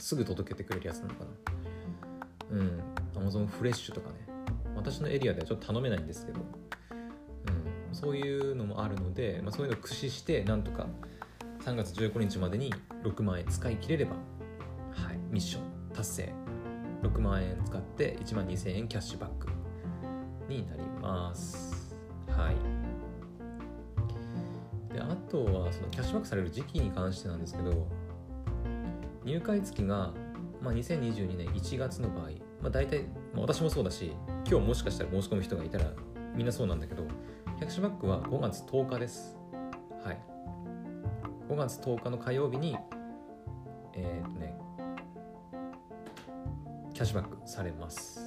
[0.01, 1.31] すぐ届けてくれるやつなのかな。
[2.51, 2.83] うん。
[3.15, 4.29] Amazon フレッシュとかね。
[4.77, 10.87] 私のエリアではちょっと頼めないんですけど、うん、そういうのもあるので、まあ、そういうのを駆使してなんとか
[11.65, 15.63] 3月15日までに6万円使い切れればはいミッション
[15.93, 16.48] 達成。
[17.03, 19.49] 6万円使って1万2000円キャッシュバック
[20.49, 21.97] になります。
[22.29, 22.55] はい。
[24.93, 27.87] であとはそのキャッシュバックされる時期に関してなんですけど
[29.25, 30.13] 入会月が、
[30.63, 32.31] まあ、2022年1月の場合、
[32.63, 33.03] まあ、大体、
[33.35, 34.13] まあ、私もそうだし
[34.49, 35.93] 今日もしかしたら申し込む人がいたら
[36.35, 37.03] みんなそうなんだけど
[37.59, 39.37] キャッシュバックは5月10日です。
[40.05, 40.21] はい。
[41.49, 42.77] 5月10日の火曜日に
[43.95, 44.48] えっ、とね
[46.99, 48.21] キャッシュバックされます。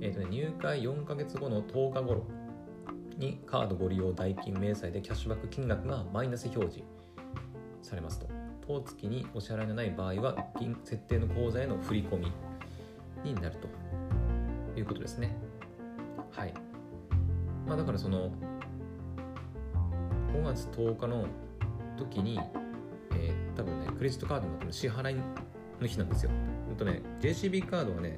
[0.00, 2.24] え、ー、とね、入会4ヶ月後の10日頃
[3.18, 6.84] にカードご利用代金明細でキャッシュバック金額がマイナス表示
[7.82, 8.28] されますと。
[8.64, 10.36] 当月にお支払いのない場合は
[10.84, 12.32] 設定の口座への振り込み
[13.24, 15.36] になるということですね。
[16.30, 16.54] はい。
[17.66, 18.30] まあだからその
[20.32, 21.26] 5月10日の
[21.96, 22.38] 時に、
[23.16, 25.16] えー、多分ね、クレジットカードの支払い
[25.80, 26.30] の日なんですよ。
[26.72, 28.16] んとね、JCB カードはね、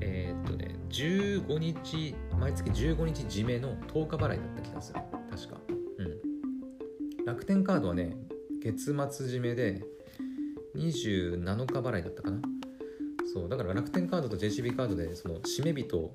[0.00, 5.00] えー、っとね、15日、毎月15日締めの10日払いだった気がする。
[5.30, 5.60] 確か。
[7.18, 7.24] うん。
[7.24, 8.16] 楽天カードはね、
[8.62, 9.82] 月末締めで
[10.76, 12.40] 27日払いだったかな。
[13.32, 16.14] そう、だから楽天カードと JCB カードで、その締め日と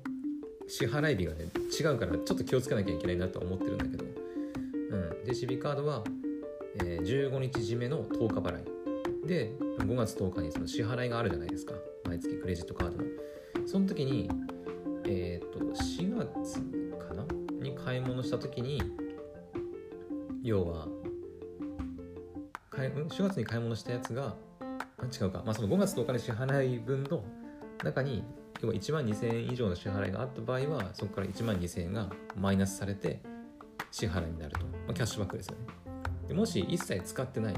[0.68, 1.46] 支払い日がね、
[1.78, 6.04] 違うから、ちょっと気をつけなきゃいけないなと思ってるんだけど、うん、JCB カードは、
[6.80, 9.26] えー、15日締めの10日払い。
[9.26, 11.74] で5月10日にその支払いがあるじゃないですか。
[12.04, 13.04] 毎月クレジットカードの。
[13.66, 14.30] その時に
[15.04, 16.60] えっ、ー、と4月
[17.06, 17.24] かな？
[17.60, 18.82] に買い物した時に
[20.42, 20.86] 要は
[22.70, 27.24] 買い4月に買い物したやつがあ違うか、まあ、その5月10日の支払い分の
[27.82, 28.24] 中に
[28.62, 33.20] 要は1万2000円以上の支払いがあった場合はそこから1万2000円がマイナスされて
[33.90, 35.66] 支払いになると、まあ、キャッシュバックですよね。
[36.28, 37.54] でもし一切使ってない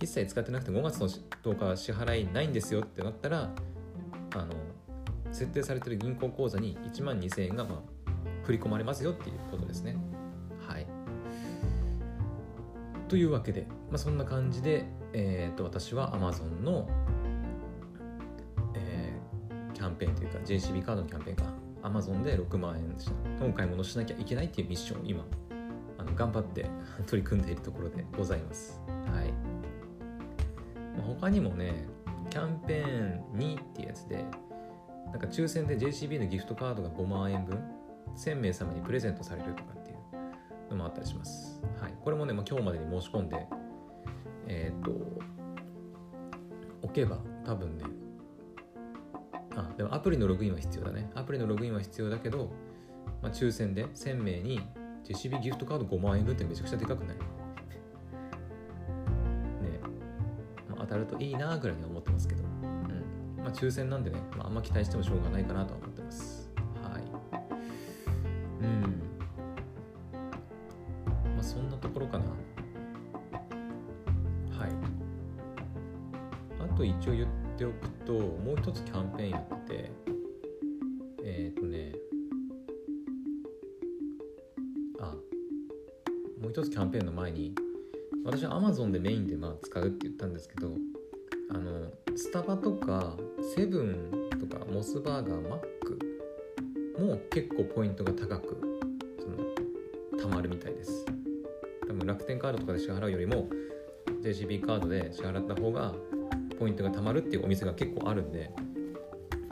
[0.00, 3.50] 一切使ってなくて5月の10日支払いないんですよってなったら
[4.34, 4.54] あの
[5.32, 8.10] 設定されてる銀行口座に1万2000円がまあ
[8.44, 9.96] 振り込まれますよっていうことですね。
[10.66, 10.86] はい。
[13.08, 16.88] というわけで、まあ、そんな感じで、えー、と私は Amazon の、
[18.74, 19.18] えー
[19.74, 21.44] キャンペーンというか JCB カードのキャンペーンか。
[21.82, 22.88] Amazon で6万円
[23.38, 25.24] の買い物しなきゃいけないっていうミッションを今
[25.98, 26.66] あの頑張って
[27.06, 28.80] 取り組んでいるところでございます。
[28.88, 29.47] はい。
[30.98, 31.86] まあ他にもね
[32.30, 34.24] キャンペーン2っていうやつで
[35.12, 37.58] なんか抽選で JCB のギフトカードが5万円分
[38.16, 41.62] 1000名様にプレゼントされるとかっていうのもあったりします。
[41.80, 43.46] はい、これもね、まあ、今日までに申し込んで、
[44.48, 44.90] えっ、と、
[46.82, 47.84] 置けば多分ね、
[49.54, 51.10] あ、でもアプリのログインは必要だね。
[51.14, 52.50] アプリのログインは必要だけど、
[53.22, 54.60] まあ、抽選で1000名に
[55.04, 57.16] JCB ギフトカード5万円分ってめちゃくちゃでかくない？
[61.00, 63.42] 当たるといいなぐらいには思ってますけど、うん。
[63.42, 65.80] まあ、抽選なんでね、まあ、あんま期待してもしょうがないかなとは
[92.88, 93.12] か
[93.54, 95.98] セブンとかモスバーガー、マック
[96.98, 98.80] も結構ポイントが高く
[99.20, 101.04] その貯まるみたいです。
[101.86, 103.46] 多分楽天カードとかで支払うよりも
[104.22, 105.94] JCB カードで支払った方が
[106.58, 108.50] ポイントが貯まるっていうお店が結構あるんで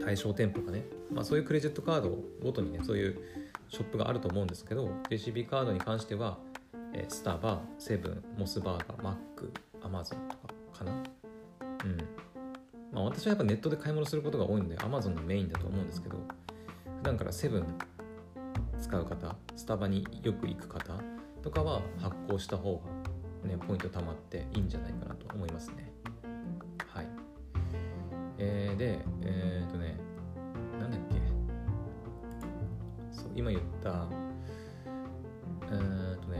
[0.02, 3.18] 対象店舗がね、まあ、そういうクレジットカードごとにねそういう
[3.68, 6.38] ショップがあると思うんですけど JCB カードに関しては、
[6.94, 10.92] えスタバ、セブン、モスバーガー、マック、アマゾンとかかな。
[11.84, 12.25] うん。
[12.96, 17.66] まあ私はやっぱネットで買い物することが多いので Amazon がメインだと思うんですけど普段からセブン
[18.80, 20.94] 使う方スタバによく行く方
[21.42, 22.82] とかは発行した方
[23.42, 25.92] がねポイント貯まっていいんじゃないかなと思いますね。
[26.88, 27.06] はい。
[28.38, 29.98] えー、でえっ、とね
[30.80, 31.16] なんだっけ。
[33.12, 34.06] そう今言った
[35.64, 36.38] えー、とね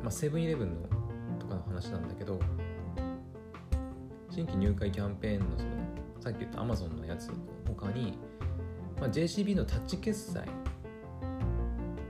[0.00, 0.88] まあセブンイレブンの
[1.40, 2.38] とかの話なんだけど
[4.34, 5.70] 新規入会キャンペーンのその
[6.20, 7.34] さっき言った Amazon のやつの
[7.66, 8.16] 他に、
[8.98, 10.46] まあ、JCB のタッチ決済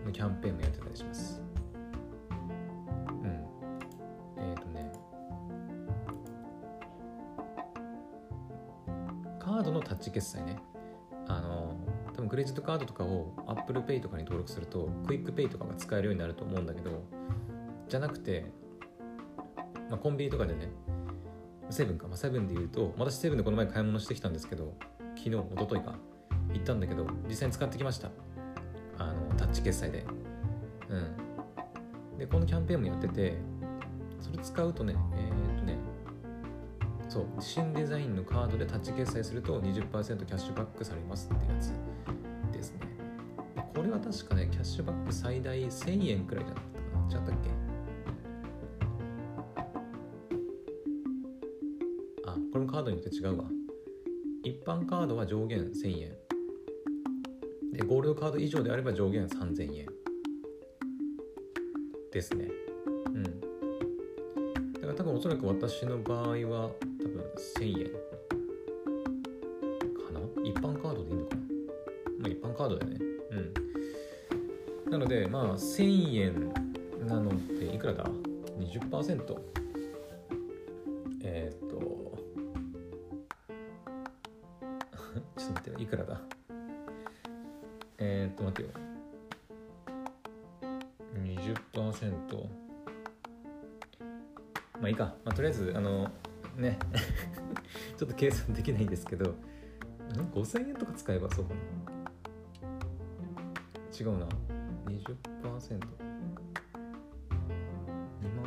[0.06, 1.42] のキャンペーンもやってたりします。
[3.10, 3.44] うん。
[4.38, 4.92] えっ、とね、
[9.40, 10.58] カードのタッチ決済ね。
[11.26, 11.76] あの、
[12.14, 17.02] 多分クレジットカードとかを Apple Pay とかに登録すると、 QUICPay とかが使えるようになると思うんだけど、
[17.88, 18.52] じゃなくて、
[19.90, 20.68] まあ、コンビニとかでね、
[21.72, 24.74] セブンか、まあ、セブンで言うと、私セブンでこの前買い物してきたんですけど、
[25.16, 25.94] 昨日、一昨日か、
[26.52, 28.10] 行ったんだけど、実際に使ってきました。
[28.98, 30.04] あの、タッチ決済で。
[30.90, 30.96] う
[32.14, 32.18] ん。
[32.18, 33.36] で、このキャンペーンもやってて、
[34.20, 35.78] それ使うとね、えーっとね、
[37.08, 39.90] そう、新デザインのカードでタッチ決済すると20%
[40.24, 41.72] キャッシュバックされますってやつ
[42.52, 42.80] ですね。
[43.74, 46.72] これは確かね、キャッシュバック最大1000円くらいじゃなかっ
[47.10, 47.20] たかな。
[47.20, 47.71] 違ったっけ？
[52.52, 53.44] これもカードによって違うわ。
[54.44, 56.12] 一般カードは上限1000円。
[57.72, 59.86] で、ゴールドカード以上であれば上限3000円。
[62.12, 62.50] ですね。
[63.06, 63.22] うん。
[63.22, 67.24] だから多分おそらく私の場合は多分
[67.58, 67.86] 1000円。
[69.94, 70.20] かな？
[70.44, 71.42] 一般カードでいいのかな？
[72.18, 72.98] まあ一般カードだよね。
[74.84, 74.90] うん。
[74.90, 76.52] なので、まあ1000円
[77.06, 78.04] なのでいくらだ
[78.60, 79.61] ?20%。
[98.22, 99.34] 計算できないんですけど、ん
[100.32, 101.58] 5000円とか使えばそうかな？
[103.98, 104.26] 違うな。
[104.86, 104.86] 20%。
[104.86, 105.58] 2万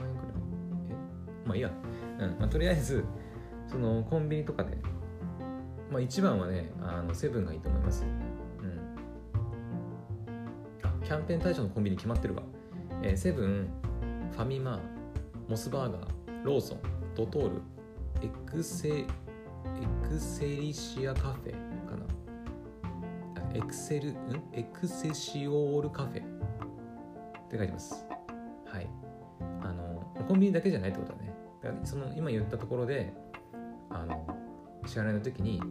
[0.07, 0.33] 円くらい
[0.91, 0.95] え？
[1.45, 1.69] まあいいや。
[2.19, 2.37] うん。
[2.39, 3.03] まあとりあえず、
[3.67, 4.77] そのコンビニとかで、
[5.91, 8.05] まあ一番はね、あのセブンがいいと思います。
[8.05, 8.79] うん。
[10.83, 12.43] あ、キャンペーン対象のコンビニ決まってるわ、
[13.03, 13.67] え、セブン
[14.31, 14.79] ファミマ
[15.49, 16.05] モスバーガー
[16.45, 16.79] ローソン
[17.13, 17.61] ドトール
[18.21, 19.05] エクセ
[19.81, 21.51] エクセリシアカフェ
[21.85, 23.55] かな？
[23.55, 24.15] エクセルん？
[24.53, 28.05] エクセシオールカフェって書いてます。
[28.65, 28.89] はい。
[29.61, 31.33] あのコンビニだけじゃないってことだね。
[31.61, 33.13] だからその今言ったところで
[33.89, 34.27] あの
[34.85, 35.61] 支払いの時に、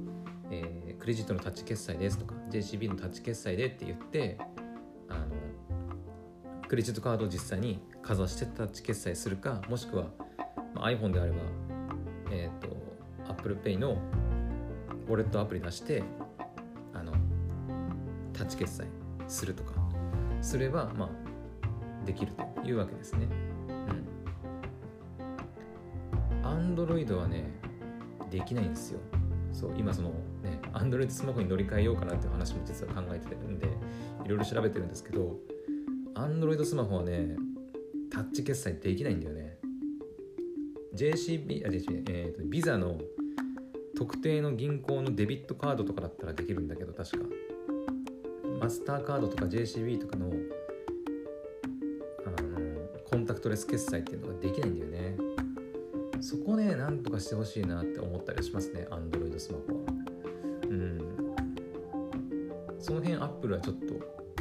[0.51, 4.39] えー、クレジットのタッチ決済ですとか JCB のタッチ決済でって言って
[5.09, 5.27] あの
[6.67, 10.07] クレジットカードを実際にかざしてタッチ決済するかもしくは、
[10.75, 11.37] まあ、iPhone であれば、
[12.33, 12.84] えっ、ー、と
[13.29, 13.99] ApplePay の
[15.09, 16.03] ウォレットアプリ出して
[16.93, 17.13] あの
[18.33, 18.87] タッチ決済
[19.29, 19.73] するとか
[20.41, 23.27] すればまあできるというわけですね。
[26.43, 26.77] うん。
[26.77, 27.51] Android はね
[28.31, 29.01] できないんですよ。
[29.53, 30.11] そう今その
[30.43, 33.69] ね Android スマホに乗り換えようかなっていう話も実は考えてるんで
[34.25, 35.37] いろいろ調べてるんですけど
[36.15, 37.37] Android スマホはね
[38.11, 39.59] タッチ決済できないんだよね
[40.95, 42.99] JCB あ JCB えーとビザの
[43.97, 47.25] 特定の銀行のデビットカードとかだったらできるんだけど確か。
[48.61, 50.27] マスターカードとか JCB とかの
[52.27, 55.17] あのコンタクトレス決済っていうのができないんだよね。
[56.21, 59.93] そこねなんとかしてほしいなって思ったりしますね Android スマホは。
[60.69, 61.01] うん。
[62.79, 63.95] その辺 Apple はちょっと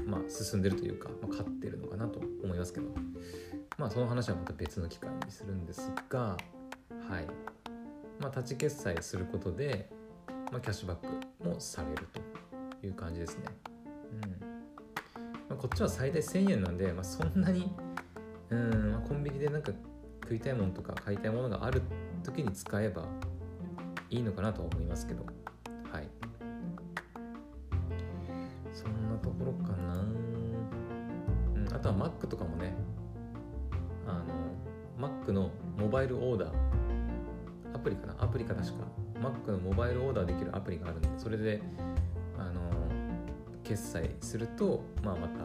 [0.05, 2.87] まあ進んでるというか、まあ、勝ってるのかなと思いますけど。
[3.77, 6.37] まあその話はまた別の機会にするんですが
[7.09, 7.27] はい。
[8.23, 9.89] まあタッチ決済することで、
[10.49, 12.07] まあ、キャッシュバックもされる
[12.81, 13.43] という感じですね。
[14.13, 14.39] うん。
[14.39, 14.47] ま
[15.51, 17.69] あ、こっちは最大1000円なんで、まあ、そんなに
[18.49, 19.73] うん、まあ、コンビニでなんか
[20.23, 21.81] 食いたいものとか買いたいものがある
[22.23, 23.05] 時に使えば
[24.09, 25.42] いいのかなと思いますけど。
[41.17, 41.61] それで
[42.37, 42.61] あの
[43.63, 45.39] 決済すると、まあ、また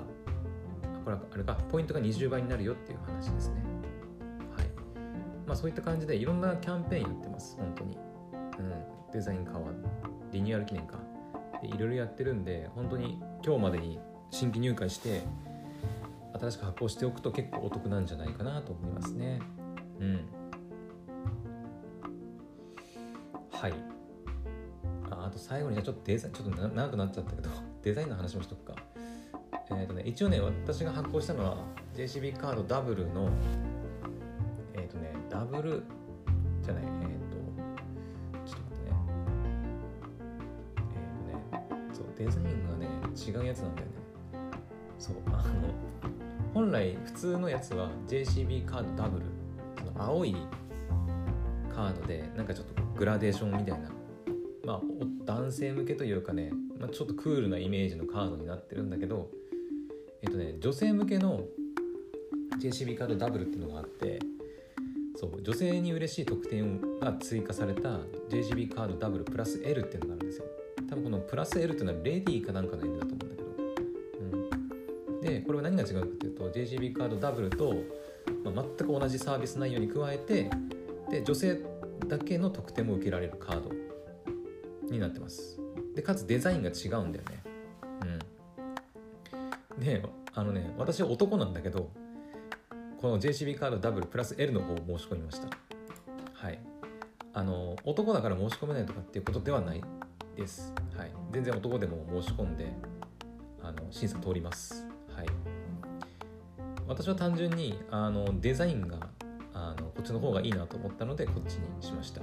[1.05, 3.62] これあれかポイントが20倍になるよっていう話ですね。
[4.57, 4.66] はい。
[5.47, 7.97] まあ、そういった感じでいろんなキャンペーンやってます本当に、
[8.59, 8.73] うん、
[9.12, 9.61] デザイン変わ
[10.33, 10.99] リニューアル記念か。
[11.62, 13.99] いろいろやってるんで本当に今日までに
[14.31, 15.23] 新規入会して
[16.39, 19.41] 新しく発行しておくと結構お得なんじゃないかなと思いますね。
[19.99, 20.21] うん。
[23.51, 23.97] はい。
[25.11, 27.51] ああと最後にじゃちょっとデザインちょっと長くなっちゃったけど
[27.83, 28.75] デザインの話もしとくか。
[29.71, 31.57] えっ、ー、とね一応ね私が発行したのは
[31.95, 33.31] JCB カードダブルの
[34.75, 35.83] えっとねダブル
[36.63, 38.97] じゃないえっ、ー、とちょっと待ってね。
[40.95, 43.93] えっ、とねそうデザインがね違うやつなんだよね。
[44.99, 45.45] そうあの
[46.55, 49.27] 本来普通のやつは JCB カードダブル。
[49.79, 50.37] その青い
[51.75, 53.91] カードでなんかちょっとグラデーションみたいな
[54.69, 54.81] まあ
[55.25, 59.31] 男性向けというかね、まあ、ちょっとクールなイメージのカードになってるんだけど
[60.21, 61.41] えっとね女性向けの
[62.61, 64.19] JCB カードダブルっていうのがあって
[65.16, 67.99] そう女性に嬉しい特典が追加された
[68.29, 70.45] JGB カードダブルプラス L っていうのがあるんですよ。
[70.89, 73.49] 多分このプラス L っていうのはレディーかなんかの L だと思うんだけど、
[75.11, 77.75] うん、でこれは何が違うかっていうと JGB カードダブルと、
[78.45, 80.51] まあ、全く同じサービス内容に加えて
[81.11, 81.59] で女性
[82.07, 83.78] だけの特典も受けられるカード。
[84.93, 85.59] になってます。
[85.95, 87.43] でかつデザインが違うんだよね。
[89.76, 89.82] うん。
[89.82, 90.03] で
[90.34, 91.91] あのね私は男なんだけど
[93.01, 95.49] この JCB カードダブルプラス L の方を申し込みました。
[96.32, 96.59] はい。
[97.32, 99.82] あの男だから申し込めないとかっていうことではない
[100.36, 100.72] です。
[100.97, 101.12] はい。
[101.32, 102.72] 全然男でも申し込んで
[103.62, 104.86] あの審査通ります。
[105.14, 105.26] はい。
[106.89, 109.09] 私は単純にあのデザインが
[109.53, 112.22] あのこっちの方がいいなと思ったのでこっちにしました。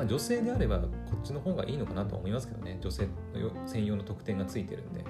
[0.00, 0.88] まあ女性であればこ
[1.18, 2.78] っちの方がいいのかなと思いますけどね。
[2.80, 5.04] 女性の専用の特典がついてるんで。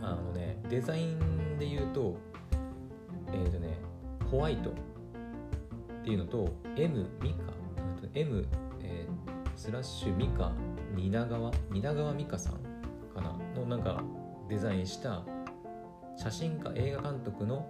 [0.00, 2.16] あのねデザインで言うと
[3.32, 3.78] えっ、ー、とね
[4.30, 4.74] ホワイトっ
[6.04, 7.52] ていうのと M ミカ。
[8.14, 8.46] M、
[8.82, 10.52] えー、スラッシュミカ。
[10.94, 12.52] 蜷川蜷川美香さん
[13.12, 13.36] かな。
[13.56, 14.00] のなんか
[14.48, 15.24] デザインした
[16.16, 17.68] 写真家映画監督の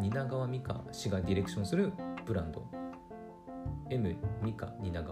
[0.00, 1.92] 蜷川美香氏がディレクションする
[2.24, 2.77] ブランド。
[3.90, 5.04] M ミカ蜷川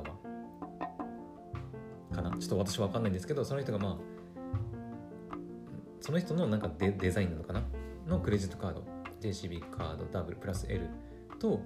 [2.12, 2.30] かな。
[2.38, 3.96] ちょっと私分かんないんですけどその人がまあ
[6.00, 7.62] その人のなんかデデザインなのかな？
[8.06, 8.96] のクレジットカード。
[9.18, 10.88] JCB カードダブルプラス L
[11.40, 11.62] と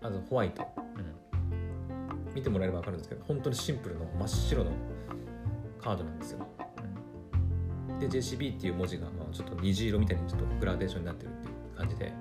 [0.00, 0.64] あとホワイト、
[0.96, 4.70] うん、見てもらえれば分かるんですけど本当にシンプルの真っ白の
[5.82, 6.46] カードなんですよ、
[7.90, 12.12] うん、で JCB っていう文字がまあちょっと虹色みたいにちょっとグラデーションになってるっていう感じで、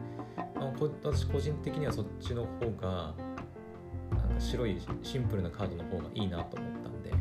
[0.55, 0.73] まあ、
[1.03, 3.13] 私個人的にはそっちの方が
[4.39, 7.11] 白いシンプルなカードの方がいいなと思ったんで、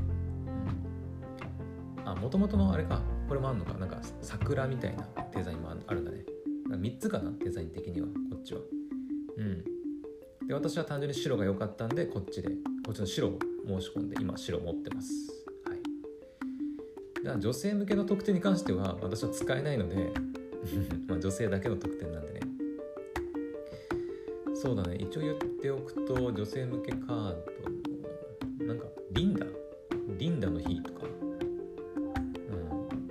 [2.04, 3.00] あもともとのあれか。
[3.28, 3.74] これもあんのか。
[3.74, 6.24] なんか桜みたいなデザインもあるんだね。
[6.70, 7.30] 3つかな？
[7.42, 8.06] デザイン的には。
[8.08, 8.60] こっちは。
[9.38, 9.64] うん。
[10.46, 12.48] で私は単純に白が良かったんでこっちで。
[12.84, 15.12] こっちの白を申し込んで今白持ってます。
[15.66, 15.78] はい。
[17.24, 20.12] だから女性向けの特典に関しては私は使えないので
[21.06, 22.40] まあ女性だけの特典なんでね。
[24.62, 24.94] そうだね。
[24.94, 27.34] 一応言っておくと女性向けカー
[28.60, 29.44] ドなんかリンダ？
[30.16, 31.08] リンダの日とか、う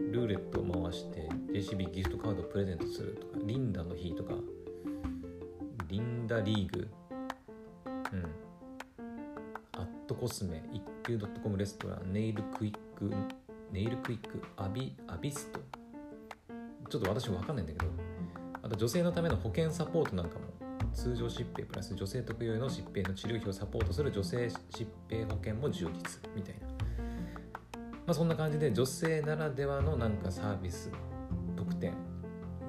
[0.01, 3.43] ん、ルーレットを回して JCB ギフトカードをプレゼントするとか。
[3.43, 4.35] リンダの日とか。
[5.89, 6.87] リンダリーグ。
[7.85, 8.25] うん。
[9.73, 10.63] アットコスメ。
[10.71, 12.13] 一級 .com レストラン。
[12.13, 13.13] ネイルクイック。
[13.73, 14.41] ネイルクイック。
[14.55, 15.59] アビアビスト。
[16.89, 17.91] ちょっと私わかんないんだけど。
[18.63, 20.45] あと女性のための保険サポートなんかも
[20.93, 26.75] 通常疾病プラス女性特有の疾病の治療費をサポートする女性疾病保険も充実みたいな、ま
[28.07, 30.91] あ、そんな感じで女性ならではのなんかサービス
[31.55, 31.93] 特典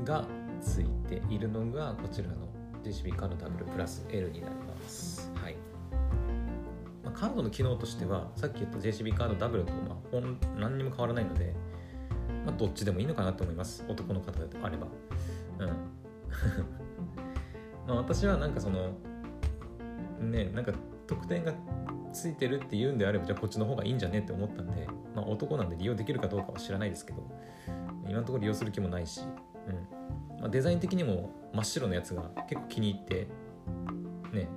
[0.04, 0.24] が
[0.60, 2.48] ついているのがこちらの
[2.84, 5.30] JCB カードダブルプラス L になります。
[5.36, 5.56] はい。
[7.04, 11.54] まあ、カードの機能としてはさっき言った JCB カードダブルとまあ何にも変わらないので、
[12.44, 13.84] まあ、どっちでもいいのかなと思います。
[13.88, 14.86] 男の方であれば。
[15.58, 16.81] うん。
[17.86, 18.90] まあ私はなんかその
[20.20, 20.72] ねなんか
[21.06, 21.52] 得点が
[22.12, 27.22] ついてるって言うんであればじゃあこっちの方がいいんじゃねって思ったんで、まあ、男なんで利用できるかどうかは知らないですけど
[28.06, 30.40] 今のところ利用する気もないし、うん。
[30.40, 33.28] まあ、デザイン的にも真っ白のやつが結構気に入って
[34.32, 34.48] ね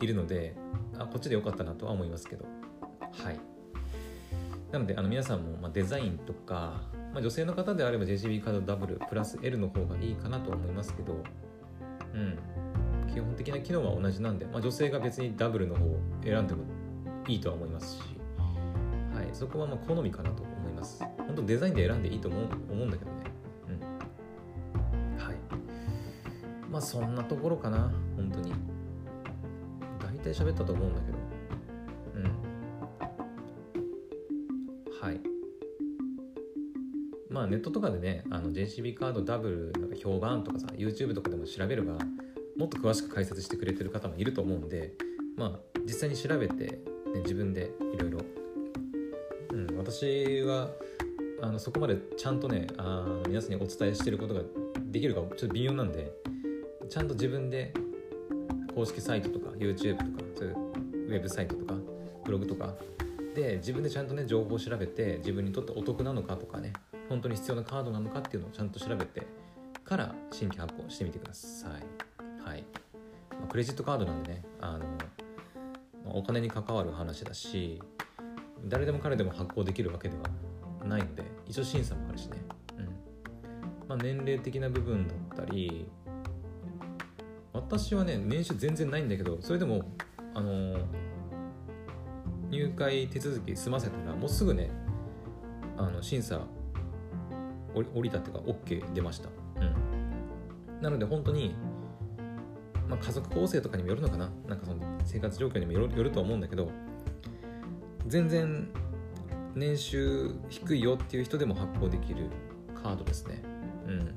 [0.00, 0.56] いるので
[0.98, 2.44] あこっちでよかったなとは思いますけど。
[3.12, 3.38] はい。
[4.72, 6.82] なのであの皆さんもまデザインとか、
[7.12, 11.22] まあ、女性の方であれば JCB カードダブルプラス L の方がいいかなと思いますけど
[12.14, 12.38] うん。
[13.12, 16.64] 基本的な機能は同じなんで、まあ、女性が別にダブルの方を選んでも
[17.26, 18.02] いいとは思いますし、
[19.14, 21.02] はい、そこはま好みかなと思います。
[21.18, 23.16] 本当デザインで選んでいいと思う思うんだけどね。
[23.68, 25.18] うん。
[25.18, 25.36] はい。
[26.70, 27.90] まあそんなところかな。
[28.16, 28.52] 本当に。
[29.98, 31.18] 大体喋ったと思うんだけど。
[32.14, 32.24] うん。
[35.00, 35.35] はい。
[37.36, 41.92] まあネットとかでねあの JCB カードダブルなんか評判とかさ YouTube とかでも調べれば
[42.56, 44.94] もっと詳しく解説してくれてる方もいると思うんで
[45.36, 46.78] まあ実際に調べて、ね、
[47.16, 48.20] 自分でいろいろ。
[49.78, 50.68] 私は
[51.40, 54.40] あのそこまでちゃんとねあ皆さんにお伝えしてることが
[54.90, 56.12] できるかちょっと微妙なんで
[56.90, 57.72] ちゃんと自分で
[58.74, 60.56] 公式サイトとか YouTube とかそういう
[61.08, 61.74] ウェブサイトとか
[62.24, 62.74] ブログとか
[63.34, 66.72] で自分でちゃんとね情報を調べて自分にとってお得なのかとかね
[67.08, 69.26] 本当に必要なカードなのかっていうのをちゃんと調べて
[69.84, 71.70] から新規発行してみてください。
[72.42, 72.64] はい。
[73.30, 74.78] まあ、クレジットカードなんでね、あの、
[76.04, 77.80] まあ、お金に関わる話だし、
[78.64, 80.22] 誰でも彼でも発行できるわけでは
[80.84, 82.38] ないので、一応審査もあるしね。
[82.78, 82.84] うん。
[83.88, 85.88] まあ、年齢的な部分だったり、
[87.52, 89.84] 私はね、年収全然ないんだけど、それでも、
[90.34, 90.78] あの
[92.50, 94.70] 入会手続き済ませたら、もうすぐね、
[95.76, 96.40] あの審査
[97.84, 99.28] 降りたっていうか OK 出ました、
[99.60, 101.54] うん、なので本当に、
[102.88, 104.30] まあ、家族構成とかにもよるのかな。
[104.48, 106.70] なんかその生活状況にもよると思うんだけど
[108.06, 108.68] 全然
[109.54, 112.30] 年収低いよっていう人でも発行できる
[112.74, 113.42] カードですね。
[113.86, 114.16] うん。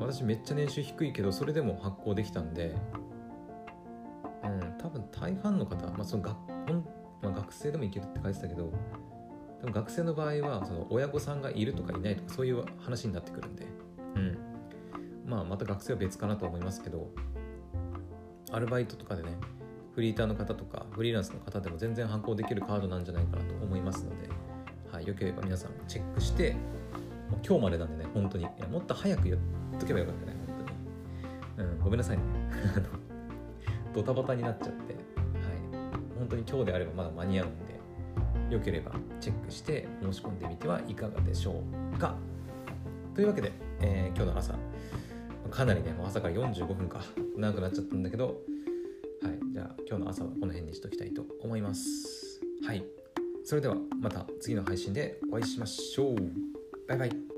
[0.00, 2.74] 私めっちゃ年収低いけどそれでも発行できたんで
[4.44, 6.36] うん多分大半の方、まあ、その学
[7.20, 8.72] まあ、学生でもいけるって書いてたけど
[9.60, 13.66] でも学生の場合はその親御さんがいるとかいないとかそういう話になってくるんで、
[14.14, 14.38] うん、
[15.26, 17.10] まあまた学生は別かなと思いますけど
[18.52, 19.30] アルバイトとかでね
[19.94, 24.28] フリーターの方とかフリーランスの方でも全然発行できるカードなんじゃないかなと思いますので、
[24.92, 26.54] はい、よければ皆さんチェックして
[27.44, 28.44] 今日までなんでね本当に。
[28.44, 29.36] いやもっと早く言っ
[29.78, 30.64] とけばよかったね本
[31.56, 32.22] 当に、うん、ごめんなさいね。
[33.94, 34.94] ドタバタになっちゃって。
[34.94, 35.02] はい。
[36.18, 37.77] 本当に今日であればまだ間に合うんで。
[38.50, 41.62] 良ければチェックして申し込んでみてはいかがでしょ
[41.94, 42.16] うか。
[43.14, 44.54] というわけで、えー、今日の朝
[45.50, 47.00] かなりね朝から45分か。
[47.36, 48.40] 長くなっちゃったんだけど
[49.22, 49.38] はい。
[49.52, 52.40] じゃあ今日の朝はこの辺にしときたいと思います。
[52.66, 52.84] はい。
[53.44, 56.16] それではまた次の配信でお会いしましょう。
[56.86, 57.37] バイバイ。